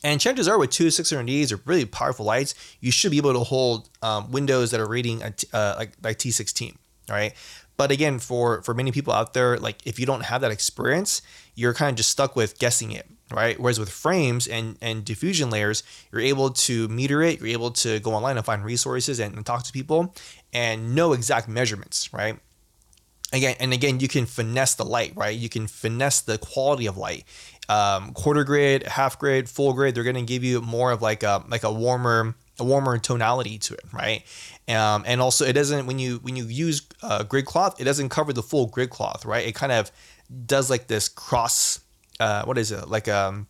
And 0.04 0.22
chances 0.22 0.48
are 0.48 0.58
with 0.58 0.70
two 0.70 0.88
600Ds 0.88 1.52
or 1.52 1.60
really 1.66 1.86
powerful 1.86 2.26
lights, 2.26 2.56
you 2.80 2.90
should 2.92 3.12
be 3.12 3.18
able 3.18 3.34
to 3.34 3.40
hold 3.40 3.90
um, 4.02 4.32
windows 4.32 4.72
that 4.72 4.80
are 4.80 4.88
reading 4.88 5.22
a 5.24 5.32
t- 5.32 5.48
uh, 5.52 5.76
like 5.78 5.92
like 6.02 6.18
T16, 6.18 6.76
right? 7.10 7.34
But 7.76 7.92
again, 7.92 8.20
for 8.20 8.62
for 8.62 8.74
many 8.74 8.92
people 8.92 9.14
out 9.14 9.34
there, 9.34 9.58
like 9.58 9.86
if 9.86 10.00
you 10.00 10.06
don't 10.06 10.26
have 10.26 10.42
that 10.42 10.52
experience, 10.52 11.22
you're 11.56 11.74
kind 11.74 11.92
of 11.92 11.98
just 11.98 12.10
stuck 12.10 12.36
with 12.36 12.60
guessing 12.60 12.92
it, 12.92 13.10
right? 13.32 13.60
Whereas 13.60 13.80
with 13.80 13.90
frames 13.90 14.48
and 14.48 14.78
and 14.82 15.06
diffusion 15.06 15.50
layers, 15.50 15.84
you're 16.12 16.22
able 16.22 16.52
to 16.52 16.88
meter 16.88 17.22
it. 17.22 17.40
You're 17.40 17.50
able 17.50 17.72
to 17.72 18.00
go 18.00 18.14
online 18.14 18.38
and 18.38 18.46
find 18.46 18.64
resources 18.64 19.20
and, 19.20 19.36
and 19.36 19.46
talk 19.46 19.64
to 19.64 19.72
people 19.72 20.16
and 20.54 20.96
know 20.96 21.14
exact 21.14 21.48
measurements, 21.48 22.14
right? 22.14 22.38
Again 23.32 23.56
and 23.60 23.74
again, 23.74 24.00
you 24.00 24.08
can 24.08 24.26
finesse 24.26 24.76
the 24.76 24.86
light, 24.86 25.14
right? 25.16 25.38
You 25.38 25.50
can 25.50 25.68
finesse 25.68 26.22
the 26.22 26.38
quality 26.38 26.88
of 26.88 26.98
light. 26.98 27.26
Um, 27.68 28.14
quarter 28.14 28.44
grid, 28.44 28.88
half 28.88 29.20
grid, 29.20 29.48
full 29.48 29.74
grid, 29.74 29.94
they're 29.94 30.04
going 30.04 30.16
to 30.16 30.24
give 30.24 30.44
you 30.44 30.60
more 30.60 30.92
of 30.92 31.04
like 31.04 31.22
a 31.22 31.44
like 31.48 31.64
a 31.64 31.72
warmer 31.72 32.36
a 32.60 32.64
warmer 32.64 32.98
tonality 32.98 33.58
to 33.58 33.74
it, 33.74 33.86
right? 33.94 34.24
Um, 34.68 35.04
and 35.08 35.22
also, 35.22 35.46
it 35.46 35.54
doesn't 35.54 35.86
when 35.86 36.00
you 36.00 36.18
when 36.18 36.36
you 36.36 36.46
use 36.46 36.82
uh, 37.02 37.24
grid 37.24 37.46
cloth, 37.46 37.80
it 37.80 37.86
doesn't 37.86 38.10
cover 38.10 38.34
the 38.34 38.44
full 38.44 38.68
grid 38.68 38.90
cloth, 38.90 39.26
right? 39.26 39.48
It 39.48 39.56
kind 39.56 39.72
of 39.72 39.92
does 40.46 40.70
like 40.70 40.88
this 40.88 41.10
cross. 41.10 41.80
Uh, 42.20 42.44
what 42.44 42.58
is 42.58 42.72
it? 42.72 42.88
Like 42.90 43.08
a 43.08 43.28
um, 43.28 43.48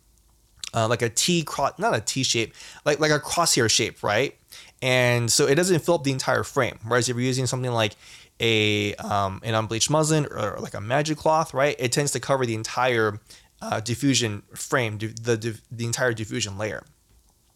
uh, 0.74 0.88
like 0.88 1.02
a 1.02 1.08
T 1.08 1.42
cross, 1.42 1.72
not 1.78 1.94
a 1.94 2.00
T 2.00 2.22
shape, 2.22 2.54
like 2.84 3.00
like 3.00 3.10
a 3.10 3.18
crosshair 3.18 3.70
shape, 3.70 4.02
right? 4.02 4.36
And 4.82 5.30
so 5.30 5.46
it 5.46 5.56
doesn't 5.56 5.80
fill 5.80 5.96
up 5.96 6.04
the 6.04 6.12
entire 6.12 6.42
frame. 6.44 6.78
Whereas 6.86 7.08
if 7.08 7.16
you're 7.16 7.24
using 7.24 7.46
something 7.46 7.70
like 7.70 7.96
a 8.40 8.94
um, 8.96 9.40
an 9.44 9.54
unbleached 9.54 9.90
muslin 9.90 10.26
or 10.30 10.58
like 10.60 10.74
a 10.74 10.80
magic 10.80 11.18
cloth, 11.18 11.52
right? 11.52 11.76
It 11.78 11.92
tends 11.92 12.12
to 12.12 12.20
cover 12.20 12.46
the 12.46 12.54
entire 12.54 13.20
uh, 13.60 13.80
diffusion 13.80 14.42
frame, 14.54 14.98
the 14.98 15.60
the 15.70 15.84
entire 15.84 16.12
diffusion 16.12 16.56
layer. 16.56 16.84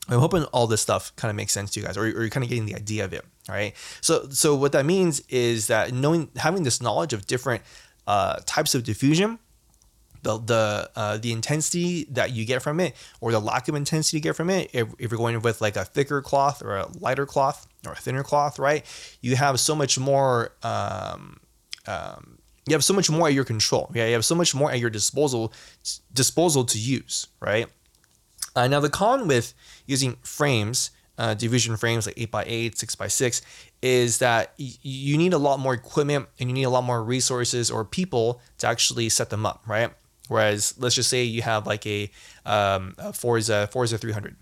I'm 0.08 0.18
hoping 0.18 0.44
all 0.44 0.66
this 0.66 0.82
stuff 0.82 1.14
kind 1.16 1.30
of 1.30 1.36
makes 1.36 1.52
sense 1.52 1.70
to 1.72 1.80
you 1.80 1.86
guys, 1.86 1.96
or, 1.96 2.02
or 2.02 2.04
you're 2.06 2.28
kind 2.28 2.44
of 2.44 2.50
getting 2.50 2.66
the 2.66 2.74
idea 2.74 3.04
of 3.04 3.14
it. 3.14 3.24
right? 3.48 3.74
So, 4.00 4.28
so 4.30 4.54
what 4.54 4.72
that 4.72 4.84
means 4.84 5.20
is 5.28 5.68
that 5.68 5.92
knowing, 5.92 6.28
having 6.36 6.62
this 6.62 6.82
knowledge 6.82 7.12
of 7.12 7.26
different 7.26 7.62
uh, 8.06 8.36
types 8.44 8.74
of 8.74 8.84
diffusion, 8.84 9.38
the 10.24 10.38
the 10.38 10.90
uh, 10.96 11.16
the 11.18 11.30
intensity 11.32 12.04
that 12.10 12.32
you 12.32 12.44
get 12.44 12.62
from 12.62 12.80
it, 12.80 12.96
or 13.20 13.30
the 13.30 13.40
lack 13.40 13.68
of 13.68 13.74
intensity 13.74 14.16
you 14.16 14.22
get 14.22 14.34
from 14.34 14.50
it, 14.50 14.70
if, 14.72 14.88
if 14.98 15.10
you're 15.10 15.18
going 15.18 15.40
with 15.40 15.60
like 15.60 15.76
a 15.76 15.84
thicker 15.84 16.20
cloth 16.20 16.62
or 16.62 16.76
a 16.76 16.88
lighter 16.98 17.26
cloth 17.26 17.68
or 17.86 17.92
a 17.92 17.96
thinner 17.96 18.24
cloth, 18.24 18.58
right? 18.58 18.84
You 19.20 19.36
have 19.36 19.60
so 19.60 19.74
much 19.74 19.98
more. 19.98 20.52
Um, 20.62 21.38
um, 21.86 22.38
you 22.66 22.74
have 22.74 22.82
so 22.84 22.94
much 22.94 23.10
more 23.10 23.28
at 23.28 23.34
your 23.34 23.44
control. 23.44 23.90
Yeah, 23.94 24.06
you 24.06 24.14
have 24.14 24.24
so 24.24 24.34
much 24.34 24.54
more 24.54 24.72
at 24.72 24.78
your 24.78 24.90
disposal 24.90 25.52
disposal 26.12 26.64
to 26.64 26.78
use, 26.78 27.28
right? 27.40 27.66
Uh, 28.56 28.68
now 28.68 28.80
the 28.80 28.88
con 28.88 29.28
with 29.28 29.52
using 29.86 30.16
frames, 30.22 30.90
uh, 31.18 31.34
diffusion 31.34 31.76
frames 31.76 32.06
like 32.06 32.16
8x8, 32.16 32.74
6x6, 32.76 33.42
is 33.82 34.18
that 34.18 34.54
y- 34.58 34.72
you 34.80 35.18
need 35.18 35.32
a 35.32 35.38
lot 35.38 35.58
more 35.58 35.74
equipment 35.74 36.28
and 36.38 36.48
you 36.48 36.54
need 36.54 36.62
a 36.62 36.70
lot 36.70 36.84
more 36.84 37.02
resources 37.02 37.70
or 37.70 37.84
people 37.84 38.40
to 38.58 38.66
actually 38.66 39.08
set 39.08 39.30
them 39.30 39.44
up, 39.44 39.62
right? 39.66 39.92
Whereas 40.28 40.74
let's 40.78 40.94
just 40.94 41.10
say 41.10 41.24
you 41.24 41.42
have 41.42 41.66
like 41.66 41.86
a, 41.86 42.10
um, 42.46 42.94
a 42.98 43.12
Forza 43.12 43.68
Forza 43.70 43.98
300 43.98 44.36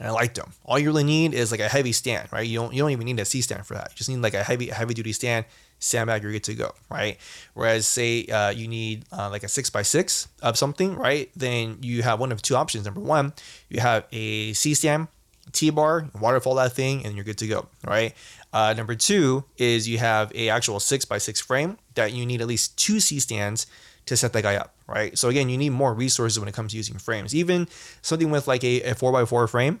and 0.00 0.08
a 0.08 0.12
light 0.12 0.34
dome. 0.34 0.52
All 0.64 0.78
you 0.78 0.88
really 0.88 1.04
need 1.04 1.34
is 1.34 1.50
like 1.50 1.60
a 1.60 1.68
heavy 1.68 1.92
stand, 1.92 2.28
right? 2.32 2.46
You 2.46 2.58
don't 2.58 2.72
you 2.72 2.82
don't 2.82 2.90
even 2.90 3.04
need 3.04 3.20
a 3.20 3.24
C 3.24 3.40
stand 3.40 3.66
for 3.66 3.74
that. 3.74 3.90
You 3.90 3.96
just 3.96 4.08
need 4.08 4.18
like 4.18 4.34
a 4.34 4.42
heavy 4.42 4.68
heavy 4.68 4.94
duty 4.94 5.12
stand, 5.12 5.44
sandbag, 5.78 6.22
you're 6.22 6.32
good 6.32 6.44
to 6.44 6.54
go, 6.54 6.72
right? 6.90 7.18
Whereas 7.54 7.86
say 7.86 8.26
uh, 8.26 8.50
you 8.50 8.68
need 8.68 9.04
uh, 9.12 9.30
like 9.30 9.42
a 9.42 9.48
six 9.48 9.70
by 9.70 9.82
six 9.82 10.28
of 10.42 10.56
something, 10.56 10.96
right? 10.96 11.30
Then 11.36 11.78
you 11.82 12.02
have 12.02 12.20
one 12.20 12.32
of 12.32 12.42
two 12.42 12.56
options. 12.56 12.84
Number 12.84 13.00
one, 13.00 13.32
you 13.68 13.80
have 13.80 14.04
a 14.12 14.52
C 14.52 14.74
stand, 14.74 15.08
T 15.52 15.70
bar, 15.70 16.08
waterfall 16.18 16.54
that 16.56 16.72
thing, 16.72 17.04
and 17.04 17.14
you're 17.14 17.24
good 17.24 17.38
to 17.38 17.46
go, 17.46 17.66
right? 17.86 18.14
Uh, 18.52 18.74
number 18.76 18.94
two 18.94 19.44
is 19.58 19.88
you 19.88 19.98
have 19.98 20.32
a 20.34 20.48
actual 20.48 20.80
six 20.80 21.04
by 21.04 21.18
six 21.18 21.40
frame 21.40 21.76
that 21.94 22.12
you 22.12 22.24
need 22.24 22.40
at 22.40 22.46
least 22.46 22.78
two 22.78 23.00
C 23.00 23.20
stands 23.20 23.66
to 24.08 24.16
set 24.16 24.32
that 24.32 24.42
guy 24.42 24.56
up, 24.56 24.74
right? 24.86 25.16
So 25.16 25.28
again, 25.28 25.48
you 25.48 25.56
need 25.56 25.70
more 25.70 25.94
resources 25.94 26.38
when 26.38 26.48
it 26.48 26.54
comes 26.54 26.72
to 26.72 26.76
using 26.76 26.98
frames. 26.98 27.34
Even 27.34 27.68
something 28.02 28.30
with 28.30 28.48
like 28.48 28.64
a, 28.64 28.82
a 28.82 28.94
four 28.94 29.12
by 29.12 29.24
four 29.24 29.46
frame, 29.46 29.80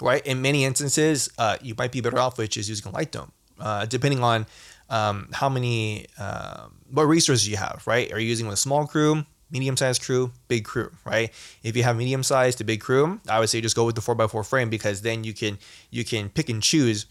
right? 0.00 0.24
In 0.26 0.42
many 0.42 0.64
instances, 0.64 1.30
uh, 1.38 1.56
you 1.62 1.74
might 1.76 1.92
be 1.92 2.00
better 2.00 2.18
off 2.18 2.38
with 2.38 2.50
just 2.50 2.68
using 2.68 2.90
a 2.90 2.94
light 2.94 3.12
dome, 3.12 3.32
uh, 3.60 3.86
depending 3.86 4.22
on 4.22 4.46
um, 4.90 5.28
how 5.32 5.48
many, 5.48 6.06
uh, 6.18 6.66
what 6.90 7.04
resources 7.04 7.48
you 7.48 7.56
have, 7.56 7.82
right? 7.86 8.12
Are 8.12 8.18
you 8.18 8.28
using 8.28 8.46
with 8.46 8.54
a 8.54 8.58
small 8.58 8.86
crew, 8.86 9.24
medium 9.50 9.76
sized 9.76 10.02
crew, 10.02 10.32
big 10.48 10.64
crew, 10.64 10.90
right? 11.04 11.32
If 11.62 11.76
you 11.76 11.82
have 11.84 11.96
medium 11.96 12.22
sized 12.22 12.58
to 12.58 12.64
big 12.64 12.80
crew, 12.80 13.20
I 13.28 13.40
would 13.40 13.48
say 13.48 13.60
just 13.60 13.76
go 13.76 13.84
with 13.84 13.94
the 13.94 14.02
4x4 14.02 14.46
frame 14.46 14.70
because 14.70 15.02
then 15.02 15.24
you 15.24 15.32
can 15.32 15.58
you 15.90 16.04
can 16.04 16.28
pick 16.28 16.48
and 16.48 16.62
choose 16.62 17.06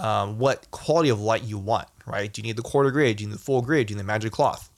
um, 0.00 0.38
what 0.38 0.70
quality 0.70 1.10
of 1.10 1.20
light 1.20 1.44
you 1.44 1.58
want, 1.58 1.88
right? 2.06 2.32
Do 2.32 2.40
you 2.40 2.46
need 2.46 2.56
the 2.56 2.62
quarter 2.62 2.90
grid? 2.90 3.18
Do 3.18 3.24
you 3.24 3.28
need 3.28 3.36
the 3.36 3.42
full 3.42 3.62
grid? 3.62 3.86
Do 3.86 3.92
you 3.92 3.96
need 3.96 4.02
the 4.02 4.06
magic 4.06 4.32
cloth? 4.32 4.70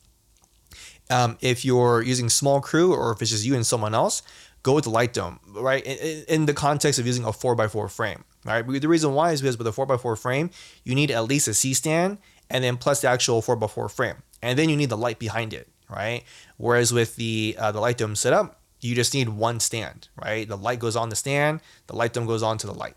Um, 1.10 1.36
if 1.40 1.64
you're 1.64 2.02
using 2.02 2.30
small 2.30 2.60
crew 2.60 2.94
or 2.94 3.12
if 3.12 3.20
it's 3.20 3.30
just 3.30 3.44
you 3.44 3.54
and 3.54 3.66
someone 3.66 3.94
else, 3.94 4.22
go 4.62 4.72
with 4.72 4.84
the 4.84 4.90
light 4.90 5.12
dome, 5.12 5.38
right? 5.54 5.84
In, 5.84 6.24
in 6.28 6.46
the 6.46 6.54
context 6.54 6.98
of 6.98 7.06
using 7.06 7.24
a 7.24 7.28
4x4 7.28 7.90
frame, 7.90 8.24
right? 8.44 8.66
The 8.66 8.88
reason 8.88 9.14
why 9.14 9.32
is 9.32 9.42
because 9.42 9.58
with 9.58 9.66
a 9.66 9.70
4x4 9.70 10.18
frame, 10.18 10.50
you 10.82 10.94
need 10.94 11.10
at 11.10 11.24
least 11.24 11.46
a 11.46 11.54
C 11.54 11.74
stand 11.74 12.18
and 12.50 12.64
then 12.64 12.76
plus 12.76 13.02
the 13.02 13.08
actual 13.08 13.42
4x4 13.42 13.90
frame. 13.90 14.16
And 14.42 14.58
then 14.58 14.68
you 14.68 14.76
need 14.76 14.90
the 14.90 14.96
light 14.96 15.18
behind 15.18 15.54
it, 15.54 15.68
right? 15.88 16.24
Whereas 16.56 16.92
with 16.92 17.16
the 17.16 17.56
uh, 17.58 17.72
the 17.72 17.80
light 17.80 17.98
dome 17.98 18.16
setup, 18.16 18.60
you 18.80 18.94
just 18.94 19.14
need 19.14 19.28
one 19.28 19.60
stand, 19.60 20.08
right? 20.22 20.46
The 20.46 20.56
light 20.56 20.78
goes 20.78 20.96
on 20.96 21.08
the 21.08 21.16
stand, 21.16 21.60
the 21.86 21.96
light 21.96 22.12
dome 22.12 22.26
goes 22.26 22.42
on 22.42 22.58
to 22.58 22.66
the 22.66 22.74
light 22.74 22.96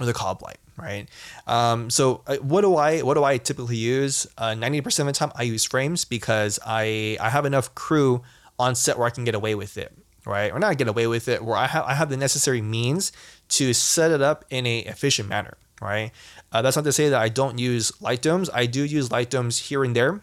or 0.00 0.06
the 0.06 0.14
cob 0.14 0.42
light, 0.42 0.58
right? 0.82 1.08
Um, 1.46 1.88
so 1.88 2.22
uh, 2.26 2.36
what 2.38 2.62
do 2.62 2.76
I 2.76 3.00
what 3.00 3.14
do 3.14 3.24
I 3.24 3.38
typically 3.38 3.76
use? 3.76 4.26
Uh, 4.36 4.54
ninety 4.54 4.80
uh, 4.80 4.82
percent 4.82 5.08
of 5.08 5.14
the 5.14 5.18
time, 5.18 5.32
I 5.36 5.44
use 5.44 5.64
frames 5.64 6.04
because 6.04 6.58
I 6.66 7.16
I 7.20 7.30
have 7.30 7.46
enough 7.46 7.74
crew 7.74 8.22
on 8.58 8.74
set 8.74 8.98
where 8.98 9.06
I 9.06 9.10
can 9.10 9.24
get 9.24 9.34
away 9.34 9.54
with 9.54 9.78
it, 9.78 9.96
right? 10.26 10.52
Or 10.52 10.58
not 10.58 10.76
get 10.76 10.88
away 10.88 11.06
with 11.06 11.28
it, 11.28 11.44
where 11.44 11.56
I 11.56 11.68
have 11.68 11.84
I 11.84 11.94
have 11.94 12.10
the 12.10 12.16
necessary 12.16 12.60
means 12.60 13.12
to 13.50 13.72
set 13.72 14.10
it 14.10 14.20
up 14.20 14.44
in 14.50 14.66
a 14.66 14.80
efficient 14.80 15.28
manner, 15.28 15.56
right? 15.80 16.10
Uh, 16.50 16.62
that's 16.62 16.76
not 16.76 16.84
to 16.84 16.92
say 16.92 17.08
that 17.08 17.20
I 17.20 17.28
don't 17.28 17.58
use 17.58 17.92
light 18.02 18.20
domes. 18.20 18.50
I 18.52 18.66
do 18.66 18.84
use 18.84 19.10
light 19.10 19.30
domes 19.30 19.58
here 19.58 19.84
and 19.84 19.94
there 19.94 20.22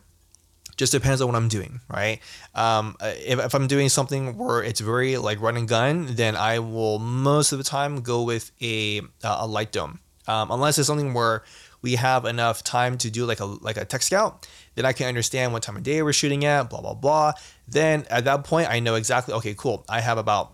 just 0.80 0.94
depends 0.94 1.20
on 1.20 1.28
what 1.28 1.36
I'm 1.36 1.50
doing, 1.50 1.82
right? 1.90 2.22
Um, 2.56 2.96
if, 3.02 3.38
if 3.38 3.54
I'm 3.54 3.68
doing 3.68 3.90
something 3.90 4.38
where 4.38 4.64
it's 4.64 4.80
very 4.80 5.18
like 5.18 5.42
run 5.42 5.58
and 5.58 5.68
gun, 5.68 6.08
then 6.16 6.38
I 6.38 6.60
will 6.60 7.00
most 7.00 7.52
of 7.52 7.58
the 7.58 7.66
time 7.66 8.00
go 8.00 8.24
with 8.24 8.52
a 8.62 9.02
a 9.22 9.46
light 9.46 9.74
dome. 9.74 10.00
Um, 10.28 10.52
unless 10.52 10.78
it's 10.78 10.88
something 10.88 11.14
where 11.14 11.44
we 11.82 11.96
have 11.96 12.26
enough 12.26 12.64
time 12.64 12.98
to 13.00 13.10
do 13.10 13.26
like 13.26 13.40
a 13.40 13.46
like 13.46 13.78
a 13.78 13.86
tech 13.86 14.02
scout, 14.02 14.48
then 14.76 14.86
I 14.86 14.94
can 14.94 15.08
understand 15.08 15.54
what 15.54 15.64
time 15.64 15.78
of 15.78 15.84
day 15.84 16.02
we're 16.02 16.14
shooting 16.14 16.46
at, 16.46 16.70
blah 16.70 16.82
blah 16.82 16.94
blah. 16.94 17.34
Then 17.68 18.06
at 18.10 18.26
that 18.26 18.44
point, 18.44 18.70
I 18.70 18.80
know 18.80 18.96
exactly. 18.96 19.34
Okay, 19.36 19.54
cool. 19.58 19.86
I 19.90 20.02
have 20.02 20.18
about 20.18 20.54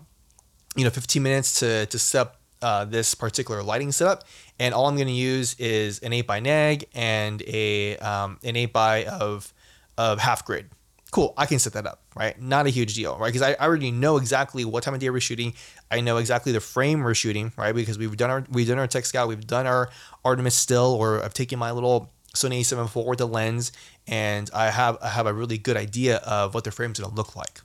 you 0.76 0.84
know 0.84 0.90
15 0.90 1.22
minutes 1.22 1.60
to 1.60 1.86
to 1.86 1.98
set 1.98 2.20
up 2.20 2.40
uh, 2.62 2.84
this 2.84 3.14
particular 3.14 3.62
lighting 3.62 3.92
setup, 3.92 4.24
and 4.58 4.74
all 4.74 4.86
I'm 4.86 4.96
going 4.96 5.08
to 5.08 5.12
use 5.12 5.54
is 5.58 5.98
an 6.00 6.12
8 6.12 6.26
by 6.26 6.40
neg 6.40 6.86
and 6.94 7.42
a 7.42 7.96
um, 7.98 8.38
an 8.42 8.56
8 8.56 8.72
by 8.72 9.04
of 9.04 9.52
of 9.98 10.20
half 10.20 10.44
grid. 10.44 10.70
Cool, 11.16 11.32
I 11.38 11.46
can 11.46 11.58
set 11.58 11.72
that 11.72 11.86
up, 11.86 12.02
right? 12.14 12.38
Not 12.38 12.66
a 12.66 12.68
huge 12.68 12.92
deal, 12.92 13.16
right? 13.16 13.32
Because 13.32 13.40
I 13.40 13.54
already 13.54 13.90
know 13.90 14.18
exactly 14.18 14.66
what 14.66 14.82
time 14.82 14.92
of 14.92 15.00
day 15.00 15.08
we're 15.08 15.18
shooting. 15.18 15.54
I 15.90 16.02
know 16.02 16.18
exactly 16.18 16.52
the 16.52 16.60
frame 16.60 17.02
we're 17.02 17.14
shooting, 17.14 17.54
right? 17.56 17.74
Because 17.74 17.96
we've 17.96 18.14
done 18.18 18.28
our 18.28 18.44
we've 18.50 18.68
done 18.68 18.78
our 18.78 18.86
tech 18.86 19.06
scout, 19.06 19.26
we've 19.26 19.46
done 19.46 19.66
our 19.66 19.88
Artemis 20.26 20.54
still, 20.54 20.94
or 21.00 21.24
I've 21.24 21.32
taken 21.32 21.58
my 21.58 21.70
little 21.70 22.12
Sony 22.34 22.60
A7 22.60 22.84
IV 22.84 23.06
with 23.06 23.18
the 23.20 23.26
lens, 23.26 23.72
and 24.06 24.50
I 24.52 24.68
have 24.68 24.98
I 25.00 25.08
have 25.08 25.26
a 25.26 25.32
really 25.32 25.56
good 25.56 25.78
idea 25.78 26.16
of 26.18 26.52
what 26.52 26.64
the 26.64 26.70
frame's 26.70 27.00
gonna 27.00 27.14
look 27.14 27.34
like, 27.34 27.62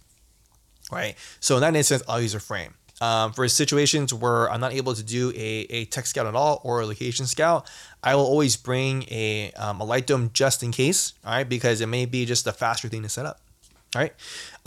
right? 0.90 1.16
So 1.42 1.56
in 1.56 1.62
that 1.62 1.76
instance, 1.76 2.04
I'll 2.08 2.22
use 2.22 2.34
a 2.34 2.40
frame. 2.40 2.76
Um, 3.02 3.34
for 3.34 3.48
situations 3.48 4.14
where 4.14 4.48
I'm 4.52 4.62
not 4.62 4.74
able 4.74 4.94
to 4.94 5.02
do 5.02 5.32
a, 5.36 5.66
a 5.72 5.86
tech 5.86 6.06
scout 6.06 6.28
at 6.28 6.36
all 6.36 6.62
or 6.64 6.82
a 6.82 6.86
location 6.86 7.26
scout, 7.26 7.68
I 8.04 8.14
will 8.14 8.26
always 8.26 8.56
bring 8.56 9.06
a, 9.10 9.52
um, 9.54 9.82
a 9.82 9.84
light 9.84 10.06
dome 10.06 10.30
just 10.34 10.62
in 10.62 10.72
case, 10.72 11.14
all 11.26 11.32
right, 11.34 11.50
because 11.50 11.82
it 11.82 11.88
may 11.88 12.06
be 12.06 12.26
just 12.26 12.46
a 12.46 12.52
faster 12.52 12.88
thing 12.90 13.02
to 13.02 13.10
set 13.10 13.26
up. 13.26 13.42
All 13.96 14.04
right, 14.04 14.14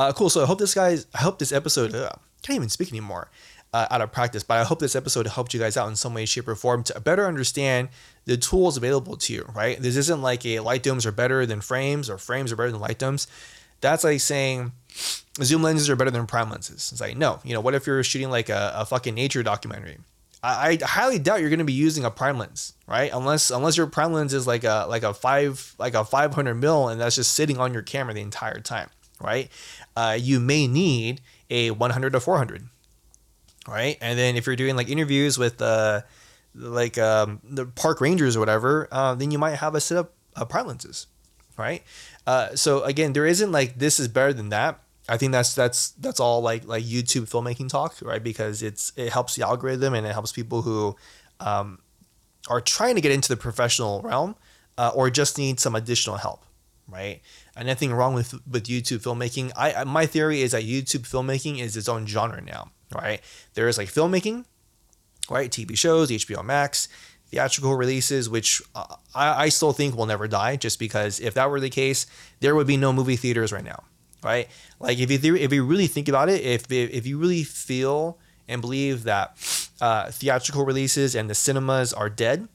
uh, 0.01 0.13
cool. 0.13 0.31
So 0.31 0.43
I 0.43 0.47
hope 0.47 0.59
this 0.59 0.75
guys, 0.75 1.07
I 1.15 1.19
hope 1.19 1.39
this 1.39 1.53
episode, 1.53 1.95
uh, 1.95 2.11
can't 2.43 2.57
even 2.57 2.69
speak 2.71 2.91
anymore 2.91 3.31
uh, 3.75 3.89
out 3.91 4.01
of 4.01 4.13
practice, 4.13 4.45
but 4.45 4.59
I 4.59 4.65
hope 4.65 4.79
this 4.79 4.95
episode 4.95 5.27
helped 5.27 5.53
you 5.53 5.61
guys 5.61 5.77
out 5.77 5.89
in 5.89 5.97
some 5.97 6.15
way, 6.15 6.27
shape, 6.27 6.47
or 6.47 6.55
form 6.55 6.85
to 6.85 7.01
better 7.01 7.27
understand 7.27 7.89
the 8.25 8.37
tools 8.37 8.77
available 8.77 9.17
to 9.17 9.33
you, 9.33 9.51
right? 9.55 9.81
This 9.81 9.97
isn't 9.97 10.23
like 10.23 10.47
a 10.47 10.61
light 10.61 10.83
domes 10.83 11.05
are 11.07 11.13
better 11.13 11.45
than 11.45 11.61
frames 11.61 12.09
or 12.09 12.17
frames 12.17 12.53
are 12.53 12.57
better 12.57 12.71
than 12.71 12.81
light 12.81 12.99
domes. 12.99 13.27
That's 13.81 14.05
like 14.05 14.21
saying, 14.21 14.73
zoom 15.43 15.63
lenses 15.63 15.91
are 15.91 15.97
better 15.97 16.11
than 16.11 16.27
prime 16.27 16.51
lenses. 16.51 16.91
It's 16.93 17.01
like, 17.01 17.17
no, 17.17 17.41
you 17.45 17.55
know, 17.55 17.61
what 17.61 17.75
if 17.75 17.87
you're 17.87 18.03
shooting 18.05 18.31
like 18.31 18.49
a, 18.49 18.73
a 18.77 18.87
fucking 18.87 19.15
nature 19.15 19.43
documentary? 19.43 19.99
I, 20.43 20.79
I 20.83 20.85
highly 20.85 21.19
doubt 21.19 21.41
you're 21.41 21.51
going 21.51 21.59
to 21.59 21.65
be 21.65 21.73
using 21.73 22.05
a 22.05 22.11
prime 22.11 22.39
lens, 22.39 22.75
right? 22.87 23.11
Unless 23.13 23.51
unless 23.51 23.77
your 23.77 23.87
prime 23.87 24.13
lens 24.13 24.35
is 24.35 24.47
like 24.47 24.65
a 24.65 24.87
like 24.89 25.03
a 25.03 25.15
five 25.15 25.75
like 25.79 25.95
a 25.95 26.05
500 26.05 26.55
mil 26.55 26.89
and 26.89 27.01
that's 27.01 27.17
just 27.17 27.33
sitting 27.33 27.59
on 27.59 27.73
your 27.73 27.83
camera 27.83 28.15
the 28.15 28.21
entire 28.21 28.61
time, 28.61 28.91
right? 29.21 29.51
Uh, 29.97 30.17
you 30.21 30.41
may 30.41 30.67
need 30.67 31.21
a 31.51 31.71
100 31.71 32.13
to 32.13 32.21
400, 32.21 32.69
right? 33.67 33.97
And 34.01 34.19
then 34.19 34.37
if 34.37 34.47
you're 34.47 34.57
doing 34.57 34.77
like 34.77 34.89
interviews 34.89 35.39
with 35.39 35.61
uh 35.63 36.03
like 36.55 36.99
um, 36.99 37.41
the 37.43 37.67
park 37.67 38.01
rangers 38.01 38.37
or 38.37 38.41
whatever, 38.41 38.89
uh, 38.93 39.15
then 39.15 39.31
you 39.31 39.39
might 39.39 39.57
have 39.57 39.75
a 39.75 39.81
set 39.81 39.99
up 39.99 40.13
uh, 40.37 40.45
prime 40.45 40.67
lenses, 40.67 41.07
right? 41.57 41.83
Uh, 42.27 42.55
so 42.55 42.83
again, 42.85 43.13
there 43.13 43.27
isn't 43.27 43.53
like 43.53 43.79
this 43.79 43.99
is 43.99 44.09
better 44.09 44.33
than 44.33 44.51
that. 44.51 44.81
I 45.09 45.19
think 45.19 45.33
that's 45.33 45.55
that's 45.55 45.91
that's 45.91 46.19
all 46.19 46.41
like 46.41 46.67
like 46.67 46.85
YouTube 46.85 47.29
filmmaking 47.29 47.69
talk, 47.69 47.97
right? 48.01 48.23
Because 48.23 48.63
it's 48.63 48.93
it 48.97 49.13
helps 49.13 49.35
the 49.35 49.45
algorithm 49.45 49.95
and 49.95 50.07
it 50.07 50.13
helps 50.13 50.33
people 50.33 50.63
who 50.63 50.97
um, 51.41 51.81
are 52.49 52.61
trying 52.61 52.95
to 52.95 53.01
get 53.01 53.13
into 53.13 53.29
the 53.29 53.37
professional 53.37 54.01
realm 54.03 54.35
uh, 54.79 54.93
or 54.95 55.11
just 55.11 55.37
need 55.37 55.61
some 55.61 55.75
additional 55.75 56.17
help, 56.17 56.45
right? 56.89 57.21
And 57.55 57.69
nothing 57.69 57.93
wrong 57.93 58.15
with 58.15 58.33
with 58.49 58.65
YouTube 58.65 59.03
filmmaking. 59.03 59.53
I 59.57 59.85
my 59.85 60.07
theory 60.07 60.41
is 60.41 60.53
that 60.53 60.63
YouTube 60.63 61.07
filmmaking 61.07 61.61
is 61.61 61.77
its 61.77 61.89
own 61.89 62.07
genre 62.07 62.41
now, 62.41 62.71
right? 62.95 63.21
There 63.53 63.69
is 63.69 63.77
like 63.77 63.89
filmmaking, 63.89 64.47
right? 65.29 65.51
TV 65.51 65.77
shows, 65.77 66.11
HBO 66.11 66.43
Max, 66.43 66.89
theatrical 67.29 67.75
releases, 67.75 68.31
which 68.31 68.63
uh, 68.75 68.97
I, 69.15 69.45
I 69.45 69.49
still 69.51 69.75
think 69.75 69.97
will 69.97 70.07
never 70.07 70.29
die, 70.29 70.57
just 70.57 70.79
because 70.79 71.21
if 71.21 71.35
that 71.35 71.51
were 71.51 71.61
the 71.61 71.69
case, 71.69 72.07
there 72.41 72.55
would 72.55 72.67
be 72.67 72.79
no 72.79 72.91
movie 72.91 73.17
theaters 73.17 73.53
right 73.53 73.65
now 73.65 73.85
right? 74.25 74.49
Like 74.81 74.99
if 74.99 75.25
you 75.25 75.37
if 75.37 75.53
you 75.53 75.65
really 75.65 75.87
think 75.87 76.09
about 76.09 76.29
it, 76.29 76.41
if 76.43 76.71
if 76.73 77.07
you 77.07 77.19
really 77.19 77.45
feel 77.45 78.19
and 78.49 78.61
believe 78.61 79.05
that 79.05 79.37
uh, 79.81 80.11
theatrical 80.11 80.65
releases 80.65 81.15
and 81.15 81.31
the 81.31 81.35
cinemas 81.35 81.93
are 81.93 82.11
dead, 82.11 82.49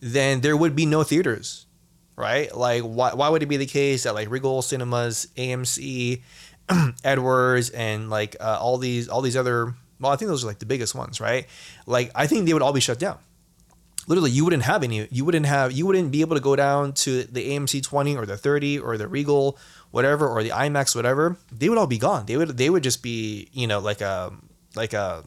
then 0.00 0.40
there 0.40 0.56
would 0.56 0.76
be 0.76 0.84
no 0.84 1.02
theaters, 1.02 1.66
right? 2.16 2.54
Like 2.54 2.82
why 2.82 3.14
why 3.14 3.28
would 3.28 3.42
it 3.42 3.46
be 3.46 3.56
the 3.56 3.66
case 3.66 4.02
that 4.02 4.14
like 4.14 4.28
Regal 4.28 4.60
Cinemas, 4.60 5.28
AMC, 5.36 6.22
Edwards, 7.04 7.70
and 7.70 8.10
like 8.10 8.36
uh, 8.40 8.58
all 8.60 8.76
these 8.76 9.08
all 9.08 9.22
these 9.22 9.36
other 9.36 9.74
well, 10.00 10.12
I 10.12 10.16
think 10.16 10.28
those 10.28 10.44
are 10.44 10.48
like 10.48 10.58
the 10.58 10.66
biggest 10.66 10.94
ones, 10.94 11.20
right? 11.20 11.46
Like 11.86 12.10
I 12.14 12.26
think 12.26 12.46
they 12.46 12.52
would 12.52 12.62
all 12.62 12.72
be 12.72 12.80
shut 12.80 12.98
down 12.98 13.18
literally 14.06 14.30
you 14.30 14.44
wouldn't 14.44 14.62
have 14.62 14.82
any 14.82 15.08
you 15.10 15.24
wouldn't 15.24 15.46
have 15.46 15.72
you 15.72 15.86
wouldn't 15.86 16.10
be 16.10 16.20
able 16.20 16.36
to 16.36 16.40
go 16.40 16.56
down 16.56 16.92
to 16.92 17.24
the 17.24 17.50
AMC 17.50 17.82
20 17.82 18.16
or 18.16 18.26
the 18.26 18.36
30 18.36 18.78
or 18.78 18.96
the 18.96 19.08
Regal 19.08 19.58
whatever 19.90 20.28
or 20.28 20.42
the 20.42 20.50
IMAX 20.50 20.94
whatever. 20.94 21.36
They 21.52 21.68
would 21.68 21.78
all 21.78 21.86
be 21.86 21.98
gone. 21.98 22.26
They 22.26 22.36
would 22.36 22.56
they 22.56 22.70
would 22.70 22.82
just 22.82 23.02
be 23.02 23.48
you 23.52 23.66
know 23.66 23.80
like 23.80 24.00
a 24.00 24.32
like 24.74 24.92
a 24.92 25.24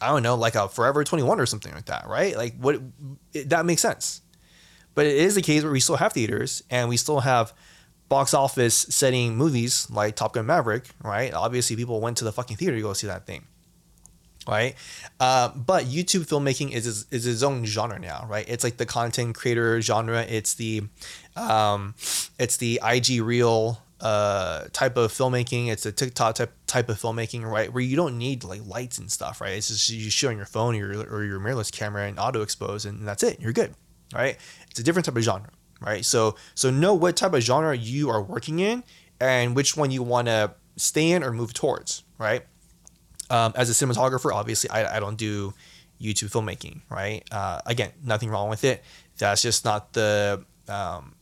I 0.00 0.08
don't 0.08 0.22
know 0.22 0.34
like 0.34 0.54
a 0.54 0.68
Forever 0.68 1.04
21 1.04 1.40
or 1.40 1.46
something 1.46 1.72
like 1.74 1.86
that 1.86 2.06
right? 2.08 2.36
Like 2.36 2.56
what 2.58 2.80
it, 3.32 3.50
that 3.50 3.66
makes 3.66 3.82
sense. 3.82 4.22
But 4.94 5.06
it 5.06 5.16
is 5.16 5.34
the 5.34 5.42
case 5.42 5.62
where 5.62 5.72
we 5.72 5.80
still 5.80 5.96
have 5.96 6.12
theaters 6.12 6.62
and 6.70 6.88
we 6.88 6.96
still 6.96 7.20
have 7.20 7.52
box 8.08 8.32
office 8.32 8.74
setting 8.74 9.34
movies 9.36 9.88
like 9.90 10.14
Top 10.14 10.34
Gun 10.34 10.46
Maverick 10.46 10.88
right? 11.02 11.32
Obviously 11.34 11.76
people 11.76 12.00
went 12.00 12.16
to 12.18 12.24
the 12.24 12.32
fucking 12.32 12.56
theater 12.56 12.76
to 12.76 12.82
go 12.82 12.92
see 12.92 13.08
that 13.08 13.26
thing 13.26 13.46
right? 14.46 14.74
Uh, 15.20 15.50
but 15.50 15.84
YouTube 15.84 16.26
filmmaking 16.26 16.72
is, 16.72 17.06
is 17.10 17.26
its 17.26 17.42
own 17.42 17.64
genre 17.64 17.98
now, 17.98 18.26
right? 18.28 18.44
It's 18.48 18.64
like 18.64 18.76
the 18.76 18.86
content 18.86 19.34
creator 19.34 19.80
genre. 19.80 20.22
It's 20.22 20.54
the 20.54 20.82
um, 21.36 21.94
it's 22.38 22.56
the 22.56 22.80
IG 22.84 23.22
reel 23.22 23.80
uh, 24.00 24.64
type 24.72 24.96
of 24.96 25.12
filmmaking. 25.12 25.68
It's 25.68 25.86
a 25.86 25.92
TikTok 25.92 26.34
type 26.36 26.52
type 26.66 26.88
of 26.88 27.00
filmmaking, 27.00 27.44
right? 27.44 27.72
Where 27.72 27.82
you 27.82 27.96
don't 27.96 28.18
need 28.18 28.44
like 28.44 28.66
lights 28.66 28.98
and 28.98 29.10
stuff, 29.10 29.40
right? 29.40 29.52
It's 29.52 29.68
just 29.68 29.88
you 29.90 30.10
shoot 30.10 30.28
on 30.28 30.36
your 30.36 30.46
phone 30.46 30.74
or 30.74 30.92
your, 30.92 31.06
or 31.10 31.24
your 31.24 31.40
mirrorless 31.40 31.72
camera 31.72 32.06
and 32.06 32.18
auto 32.18 32.42
expose, 32.42 32.84
and 32.84 33.06
that's 33.06 33.22
it. 33.22 33.40
You're 33.40 33.52
good, 33.52 33.74
right? 34.12 34.36
It's 34.70 34.78
a 34.78 34.82
different 34.82 35.06
type 35.06 35.16
of 35.16 35.22
genre, 35.22 35.50
right? 35.80 36.04
So 36.04 36.36
so 36.54 36.70
know 36.70 36.94
what 36.94 37.16
type 37.16 37.32
of 37.32 37.42
genre 37.42 37.76
you 37.76 38.10
are 38.10 38.22
working 38.22 38.58
in 38.58 38.84
and 39.20 39.56
which 39.56 39.76
one 39.76 39.90
you 39.90 40.02
want 40.02 40.26
to 40.28 40.54
stay 40.76 41.12
in 41.12 41.22
or 41.22 41.32
move 41.32 41.54
towards, 41.54 42.02
right? 42.18 42.44
Um, 43.34 43.52
as 43.56 43.66
a 43.70 43.72
cinematographer, 43.72 44.30
obviously, 44.40 44.70
I, 44.70 44.96
I 44.96 45.00
don't 45.00 45.18
do 45.18 45.52
YouTube 46.00 46.30
filmmaking, 46.34 46.76
right? 46.90 47.20
Uh, 47.32 47.58
again, 47.66 47.90
nothing 48.04 48.30
wrong 48.30 48.48
with 48.48 48.62
it. 48.64 48.82
That's 49.18 49.42
just 49.42 49.64
not 49.64 49.92
the, 49.92 50.44
um, 50.68 51.14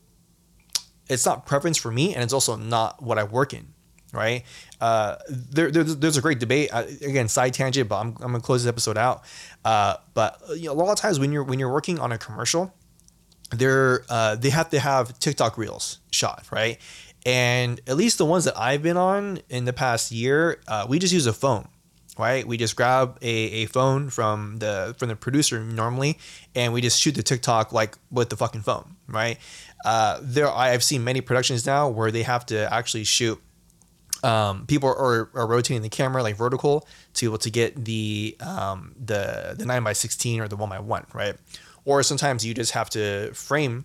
it's 1.08 1.24
not 1.26 1.46
preference 1.46 1.78
for 1.78 1.90
me, 1.90 2.14
and 2.14 2.22
it's 2.24 2.32
also 2.38 2.56
not 2.56 3.02
what 3.02 3.18
I 3.18 3.24
work 3.24 3.52
in. 3.54 3.66
right? 4.12 4.44
Uh, 4.80 5.16
there, 5.28 5.70
there, 5.70 5.84
there's 5.84 6.16
a 6.16 6.20
great 6.20 6.38
debate. 6.38 6.70
Uh, 6.72 6.84
again, 7.02 7.28
side 7.28 7.54
tangent, 7.54 7.88
but 7.88 7.98
I'm, 7.98 8.08
I'm 8.20 8.32
gonna 8.32 8.40
close 8.40 8.62
this 8.64 8.68
episode 8.68 8.98
out. 8.98 9.22
Uh, 9.64 9.96
but 10.14 10.40
you 10.56 10.66
know, 10.66 10.72
a 10.72 10.74
lot 10.74 10.92
of 10.92 10.98
times 10.98 11.18
when 11.18 11.32
you're 11.32 11.44
when 11.44 11.58
you're 11.58 11.72
working 11.72 11.98
on 11.98 12.12
a 12.12 12.18
commercial, 12.18 12.74
they're 13.50 14.04
uh, 14.08 14.36
they 14.36 14.50
have 14.50 14.70
to 14.70 14.78
have 14.78 15.18
TikTok 15.18 15.56
reels 15.58 15.98
shot, 16.10 16.46
right? 16.50 16.78
And 17.24 17.80
at 17.86 17.96
least 17.96 18.18
the 18.18 18.26
ones 18.26 18.44
that 18.44 18.58
I've 18.58 18.82
been 18.82 18.96
on 18.96 19.40
in 19.48 19.64
the 19.64 19.72
past 19.72 20.10
year, 20.10 20.60
uh, 20.66 20.86
we 20.88 20.98
just 20.98 21.14
use 21.14 21.26
a 21.26 21.32
phone, 21.32 21.68
right? 22.18 22.46
We 22.46 22.56
just 22.56 22.76
grab 22.76 23.18
a, 23.22 23.26
a 23.26 23.66
phone 23.66 24.10
from 24.10 24.58
the 24.58 24.94
from 24.98 25.08
the 25.08 25.16
producer 25.16 25.60
normally, 25.60 26.18
and 26.54 26.72
we 26.72 26.80
just 26.80 27.00
shoot 27.00 27.14
the 27.14 27.22
TikTok 27.22 27.72
like 27.72 27.96
with 28.10 28.30
the 28.30 28.36
fucking 28.36 28.62
phone, 28.62 28.96
right? 29.08 29.38
Uh, 29.84 30.18
there, 30.22 30.50
I've 30.50 30.82
seen 30.82 31.04
many 31.04 31.20
productions 31.20 31.66
now 31.66 31.88
where 31.88 32.10
they 32.10 32.22
have 32.22 32.46
to 32.46 32.72
actually 32.72 33.04
shoot. 33.04 33.40
Um, 34.24 34.66
people 34.66 34.88
are, 34.88 35.30
are 35.34 35.46
rotating 35.48 35.82
the 35.82 35.88
camera 35.88 36.22
like 36.22 36.36
vertical 36.36 36.86
to 37.14 37.26
able 37.26 37.38
to 37.38 37.50
get 37.50 37.84
the 37.84 38.36
um, 38.40 38.94
the 39.02 39.54
the 39.58 39.64
nine 39.64 39.82
by 39.82 39.94
sixteen 39.94 40.40
or 40.40 40.48
the 40.48 40.56
one 40.56 40.68
by 40.68 40.78
one, 40.78 41.06
right? 41.12 41.34
Or 41.84 42.02
sometimes 42.04 42.46
you 42.46 42.54
just 42.54 42.72
have 42.72 42.90
to 42.90 43.32
frame 43.34 43.84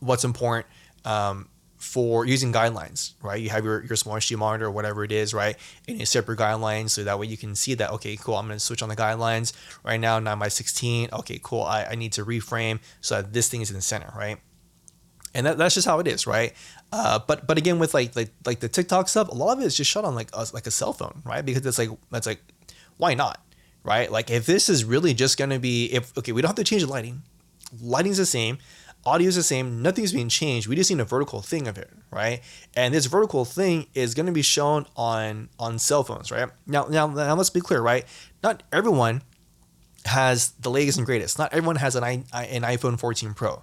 what's 0.00 0.24
important 0.24 0.66
um, 1.04 1.48
for 1.76 2.24
using 2.24 2.52
guidelines, 2.52 3.12
right? 3.22 3.40
You 3.40 3.50
have 3.50 3.64
your, 3.64 3.84
your 3.84 3.96
small 3.96 4.16
HD 4.16 4.36
monitor 4.36 4.66
or 4.66 4.70
whatever 4.70 5.04
it 5.04 5.12
is, 5.12 5.34
right? 5.34 5.56
And 5.86 5.98
you 5.98 6.06
set 6.06 6.26
your 6.26 6.36
guidelines 6.36 6.90
so 6.90 7.04
that 7.04 7.18
way 7.18 7.26
you 7.26 7.36
can 7.36 7.54
see 7.54 7.74
that, 7.74 7.90
okay, 7.92 8.16
cool, 8.16 8.36
I'm 8.36 8.48
to 8.48 8.58
switch 8.58 8.82
on 8.82 8.88
the 8.88 8.96
guidelines 8.96 9.52
right 9.84 10.00
now, 10.00 10.18
9 10.18 10.38
by 10.38 10.48
16. 10.48 11.10
Okay, 11.12 11.38
cool. 11.42 11.62
I, 11.62 11.84
I 11.84 11.94
need 11.94 12.12
to 12.14 12.24
reframe 12.24 12.80
so 13.00 13.16
that 13.16 13.32
this 13.32 13.48
thing 13.48 13.60
is 13.60 13.70
in 13.70 13.76
the 13.76 13.82
center, 13.82 14.12
right? 14.16 14.38
And 15.34 15.44
that, 15.44 15.58
that's 15.58 15.74
just 15.74 15.86
how 15.86 15.98
it 15.98 16.06
is, 16.06 16.26
right? 16.26 16.54
Uh, 16.92 17.18
but 17.18 17.46
but 17.46 17.58
again, 17.58 17.78
with 17.78 17.92
like 17.92 18.16
like 18.16 18.30
like 18.46 18.60
the 18.60 18.70
TikTok 18.70 19.08
stuff, 19.08 19.28
a 19.28 19.34
lot 19.34 19.52
of 19.52 19.60
it 19.62 19.66
is 19.66 19.76
just 19.76 19.90
shot 19.90 20.04
on 20.04 20.14
like 20.14 20.30
a, 20.32 20.46
like 20.54 20.66
a 20.66 20.70
cell 20.70 20.94
phone, 20.94 21.20
right? 21.26 21.44
Because 21.44 21.66
it's 21.66 21.78
like 21.78 21.90
that's 22.10 22.26
like, 22.26 22.40
why 22.96 23.12
not, 23.12 23.44
right? 23.84 24.10
Like 24.10 24.30
if 24.30 24.46
this 24.46 24.70
is 24.70 24.84
really 24.84 25.12
just 25.12 25.36
gonna 25.36 25.58
be 25.58 25.86
if 25.92 26.16
okay, 26.16 26.32
we 26.32 26.40
don't 26.40 26.48
have 26.48 26.56
to 26.56 26.64
change 26.64 26.82
the 26.82 26.88
lighting, 26.88 27.22
lighting's 27.82 28.16
the 28.16 28.24
same, 28.24 28.56
audio 29.06 29.28
is 29.28 29.36
the 29.36 29.42
same, 29.42 29.80
nothing's 29.82 30.12
being 30.12 30.28
changed. 30.28 30.68
We 30.68 30.76
just 30.76 30.90
need 30.90 31.00
a 31.00 31.04
vertical 31.04 31.40
thing 31.40 31.68
of 31.68 31.78
it, 31.78 31.90
right? 32.10 32.40
And 32.74 32.92
this 32.92 33.06
vertical 33.06 33.44
thing 33.44 33.86
is 33.94 34.14
going 34.14 34.26
to 34.26 34.32
be 34.32 34.42
shown 34.42 34.86
on 34.96 35.48
on 35.58 35.78
cell 35.78 36.04
phones, 36.04 36.30
right? 36.30 36.48
Now, 36.66 36.86
now, 36.86 37.06
now 37.06 37.34
let's 37.34 37.50
be 37.50 37.60
clear, 37.60 37.80
right? 37.80 38.04
Not 38.42 38.62
everyone 38.72 39.22
has 40.06 40.50
the 40.52 40.70
latest 40.70 40.98
and 40.98 41.06
greatest. 41.06 41.38
Not 41.38 41.52
everyone 41.52 41.76
has 41.76 41.96
an 41.96 42.04
an 42.04 42.62
iPhone 42.62 42.98
14 42.98 43.34
Pro. 43.34 43.62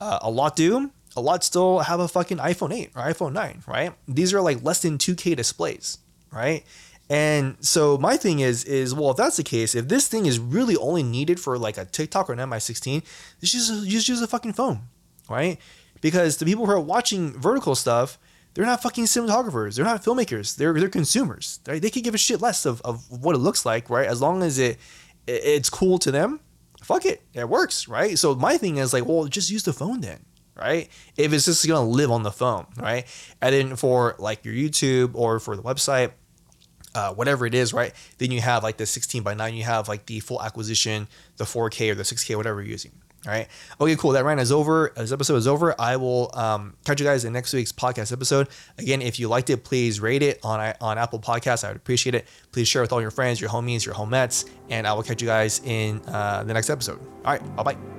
Uh, 0.00 0.18
a 0.22 0.30
lot 0.30 0.56
do. 0.56 0.90
A 1.16 1.20
lot 1.20 1.42
still 1.42 1.80
have 1.80 1.98
a 1.98 2.06
fucking 2.06 2.36
iPhone 2.38 2.72
8 2.72 2.92
or 2.94 3.02
iPhone 3.02 3.32
9, 3.32 3.64
right? 3.66 3.92
These 4.06 4.32
are 4.34 4.40
like 4.40 4.62
less 4.62 4.82
than 4.82 4.98
2K 4.98 5.34
displays, 5.36 5.98
right? 6.30 6.64
And 7.10 7.56
so 7.60 7.96
my 7.96 8.16
thing 8.16 8.40
is, 8.40 8.64
is 8.64 8.94
well, 8.94 9.10
if 9.10 9.16
that's 9.16 9.38
the 9.38 9.42
case, 9.42 9.74
if 9.74 9.88
this 9.88 10.08
thing 10.08 10.26
is 10.26 10.38
really 10.38 10.76
only 10.76 11.02
needed 11.02 11.40
for 11.40 11.58
like 11.58 11.78
a 11.78 11.84
TikTok 11.84 12.28
or 12.28 12.34
an 12.34 12.38
MI16, 12.38 13.02
just 13.40 13.54
use, 13.54 13.86
just 13.86 14.08
use 14.08 14.20
a 14.20 14.26
fucking 14.26 14.52
phone, 14.52 14.82
right? 15.28 15.58
Because 16.00 16.36
the 16.36 16.44
people 16.44 16.66
who 16.66 16.72
are 16.72 16.80
watching 16.80 17.32
vertical 17.32 17.74
stuff, 17.74 18.18
they're 18.54 18.66
not 18.66 18.82
fucking 18.82 19.04
cinematographers. 19.04 19.76
They're 19.76 19.84
not 19.84 20.02
filmmakers. 20.04 20.56
They're 20.56 20.74
they're 20.74 20.88
consumers. 20.88 21.60
Right? 21.66 21.80
They 21.80 21.90
could 21.90 22.04
give 22.04 22.14
a 22.14 22.18
shit 22.18 22.40
less 22.40 22.66
of, 22.66 22.80
of 22.82 23.10
what 23.10 23.34
it 23.34 23.38
looks 23.38 23.64
like, 23.64 23.88
right? 23.88 24.06
As 24.06 24.20
long 24.20 24.42
as 24.42 24.58
it 24.58 24.78
it's 25.26 25.70
cool 25.70 25.98
to 25.98 26.10
them, 26.10 26.40
fuck 26.82 27.04
it, 27.04 27.22
it 27.34 27.48
works, 27.48 27.86
right? 27.86 28.18
So 28.18 28.34
my 28.34 28.56
thing 28.56 28.78
is 28.78 28.92
like, 28.92 29.06
well, 29.06 29.26
just 29.26 29.50
use 29.50 29.62
the 29.62 29.72
phone 29.72 30.00
then, 30.00 30.24
right? 30.56 30.88
If 31.16 31.32
it's 31.32 31.44
just 31.44 31.66
gonna 31.66 31.88
live 31.88 32.10
on 32.10 32.22
the 32.22 32.32
phone, 32.32 32.66
right? 32.78 33.06
And 33.40 33.54
then 33.54 33.76
for 33.76 34.16
like 34.18 34.44
your 34.44 34.54
YouTube 34.54 35.10
or 35.14 35.38
for 35.38 35.54
the 35.54 35.62
website, 35.62 36.12
uh, 36.94 37.12
whatever 37.14 37.46
it 37.46 37.54
is, 37.54 37.72
right? 37.72 37.92
Then 38.18 38.30
you 38.30 38.40
have 38.40 38.62
like 38.62 38.76
the 38.76 38.86
16 38.86 39.22
by 39.22 39.34
9, 39.34 39.54
you 39.54 39.64
have 39.64 39.88
like 39.88 40.06
the 40.06 40.20
full 40.20 40.42
acquisition, 40.42 41.08
the 41.36 41.44
4K 41.44 41.92
or 41.92 41.94
the 41.94 42.02
6K, 42.02 42.36
whatever 42.36 42.62
you're 42.62 42.70
using. 42.70 42.92
All 43.26 43.32
right. 43.32 43.48
Okay, 43.80 43.96
cool. 43.96 44.12
That 44.12 44.24
rant 44.24 44.40
is 44.40 44.52
over. 44.52 44.92
This 44.96 45.10
episode 45.10 45.36
is 45.36 45.48
over. 45.48 45.74
I 45.78 45.96
will 45.96 46.30
um, 46.34 46.76
catch 46.84 47.00
you 47.00 47.06
guys 47.06 47.24
in 47.24 47.32
next 47.32 47.52
week's 47.52 47.72
podcast 47.72 48.12
episode. 48.12 48.48
Again, 48.78 49.02
if 49.02 49.18
you 49.18 49.28
liked 49.28 49.50
it, 49.50 49.64
please 49.64 49.98
rate 50.00 50.22
it 50.22 50.38
on 50.44 50.74
on 50.80 50.98
Apple 50.98 51.18
Podcasts. 51.18 51.64
I 51.64 51.68
would 51.68 51.76
appreciate 51.76 52.14
it. 52.14 52.28
Please 52.52 52.68
share 52.68 52.80
with 52.80 52.92
all 52.92 53.00
your 53.00 53.10
friends, 53.10 53.40
your 53.40 53.50
homies, 53.50 53.84
your 53.84 53.94
homettes, 53.96 54.48
and 54.70 54.86
I 54.86 54.92
will 54.92 55.02
catch 55.02 55.20
you 55.20 55.26
guys 55.26 55.60
in 55.64 56.00
uh, 56.06 56.44
the 56.44 56.54
next 56.54 56.70
episode. 56.70 57.00
All 57.24 57.32
right. 57.32 57.56
Bye 57.56 57.62
bye. 57.64 57.97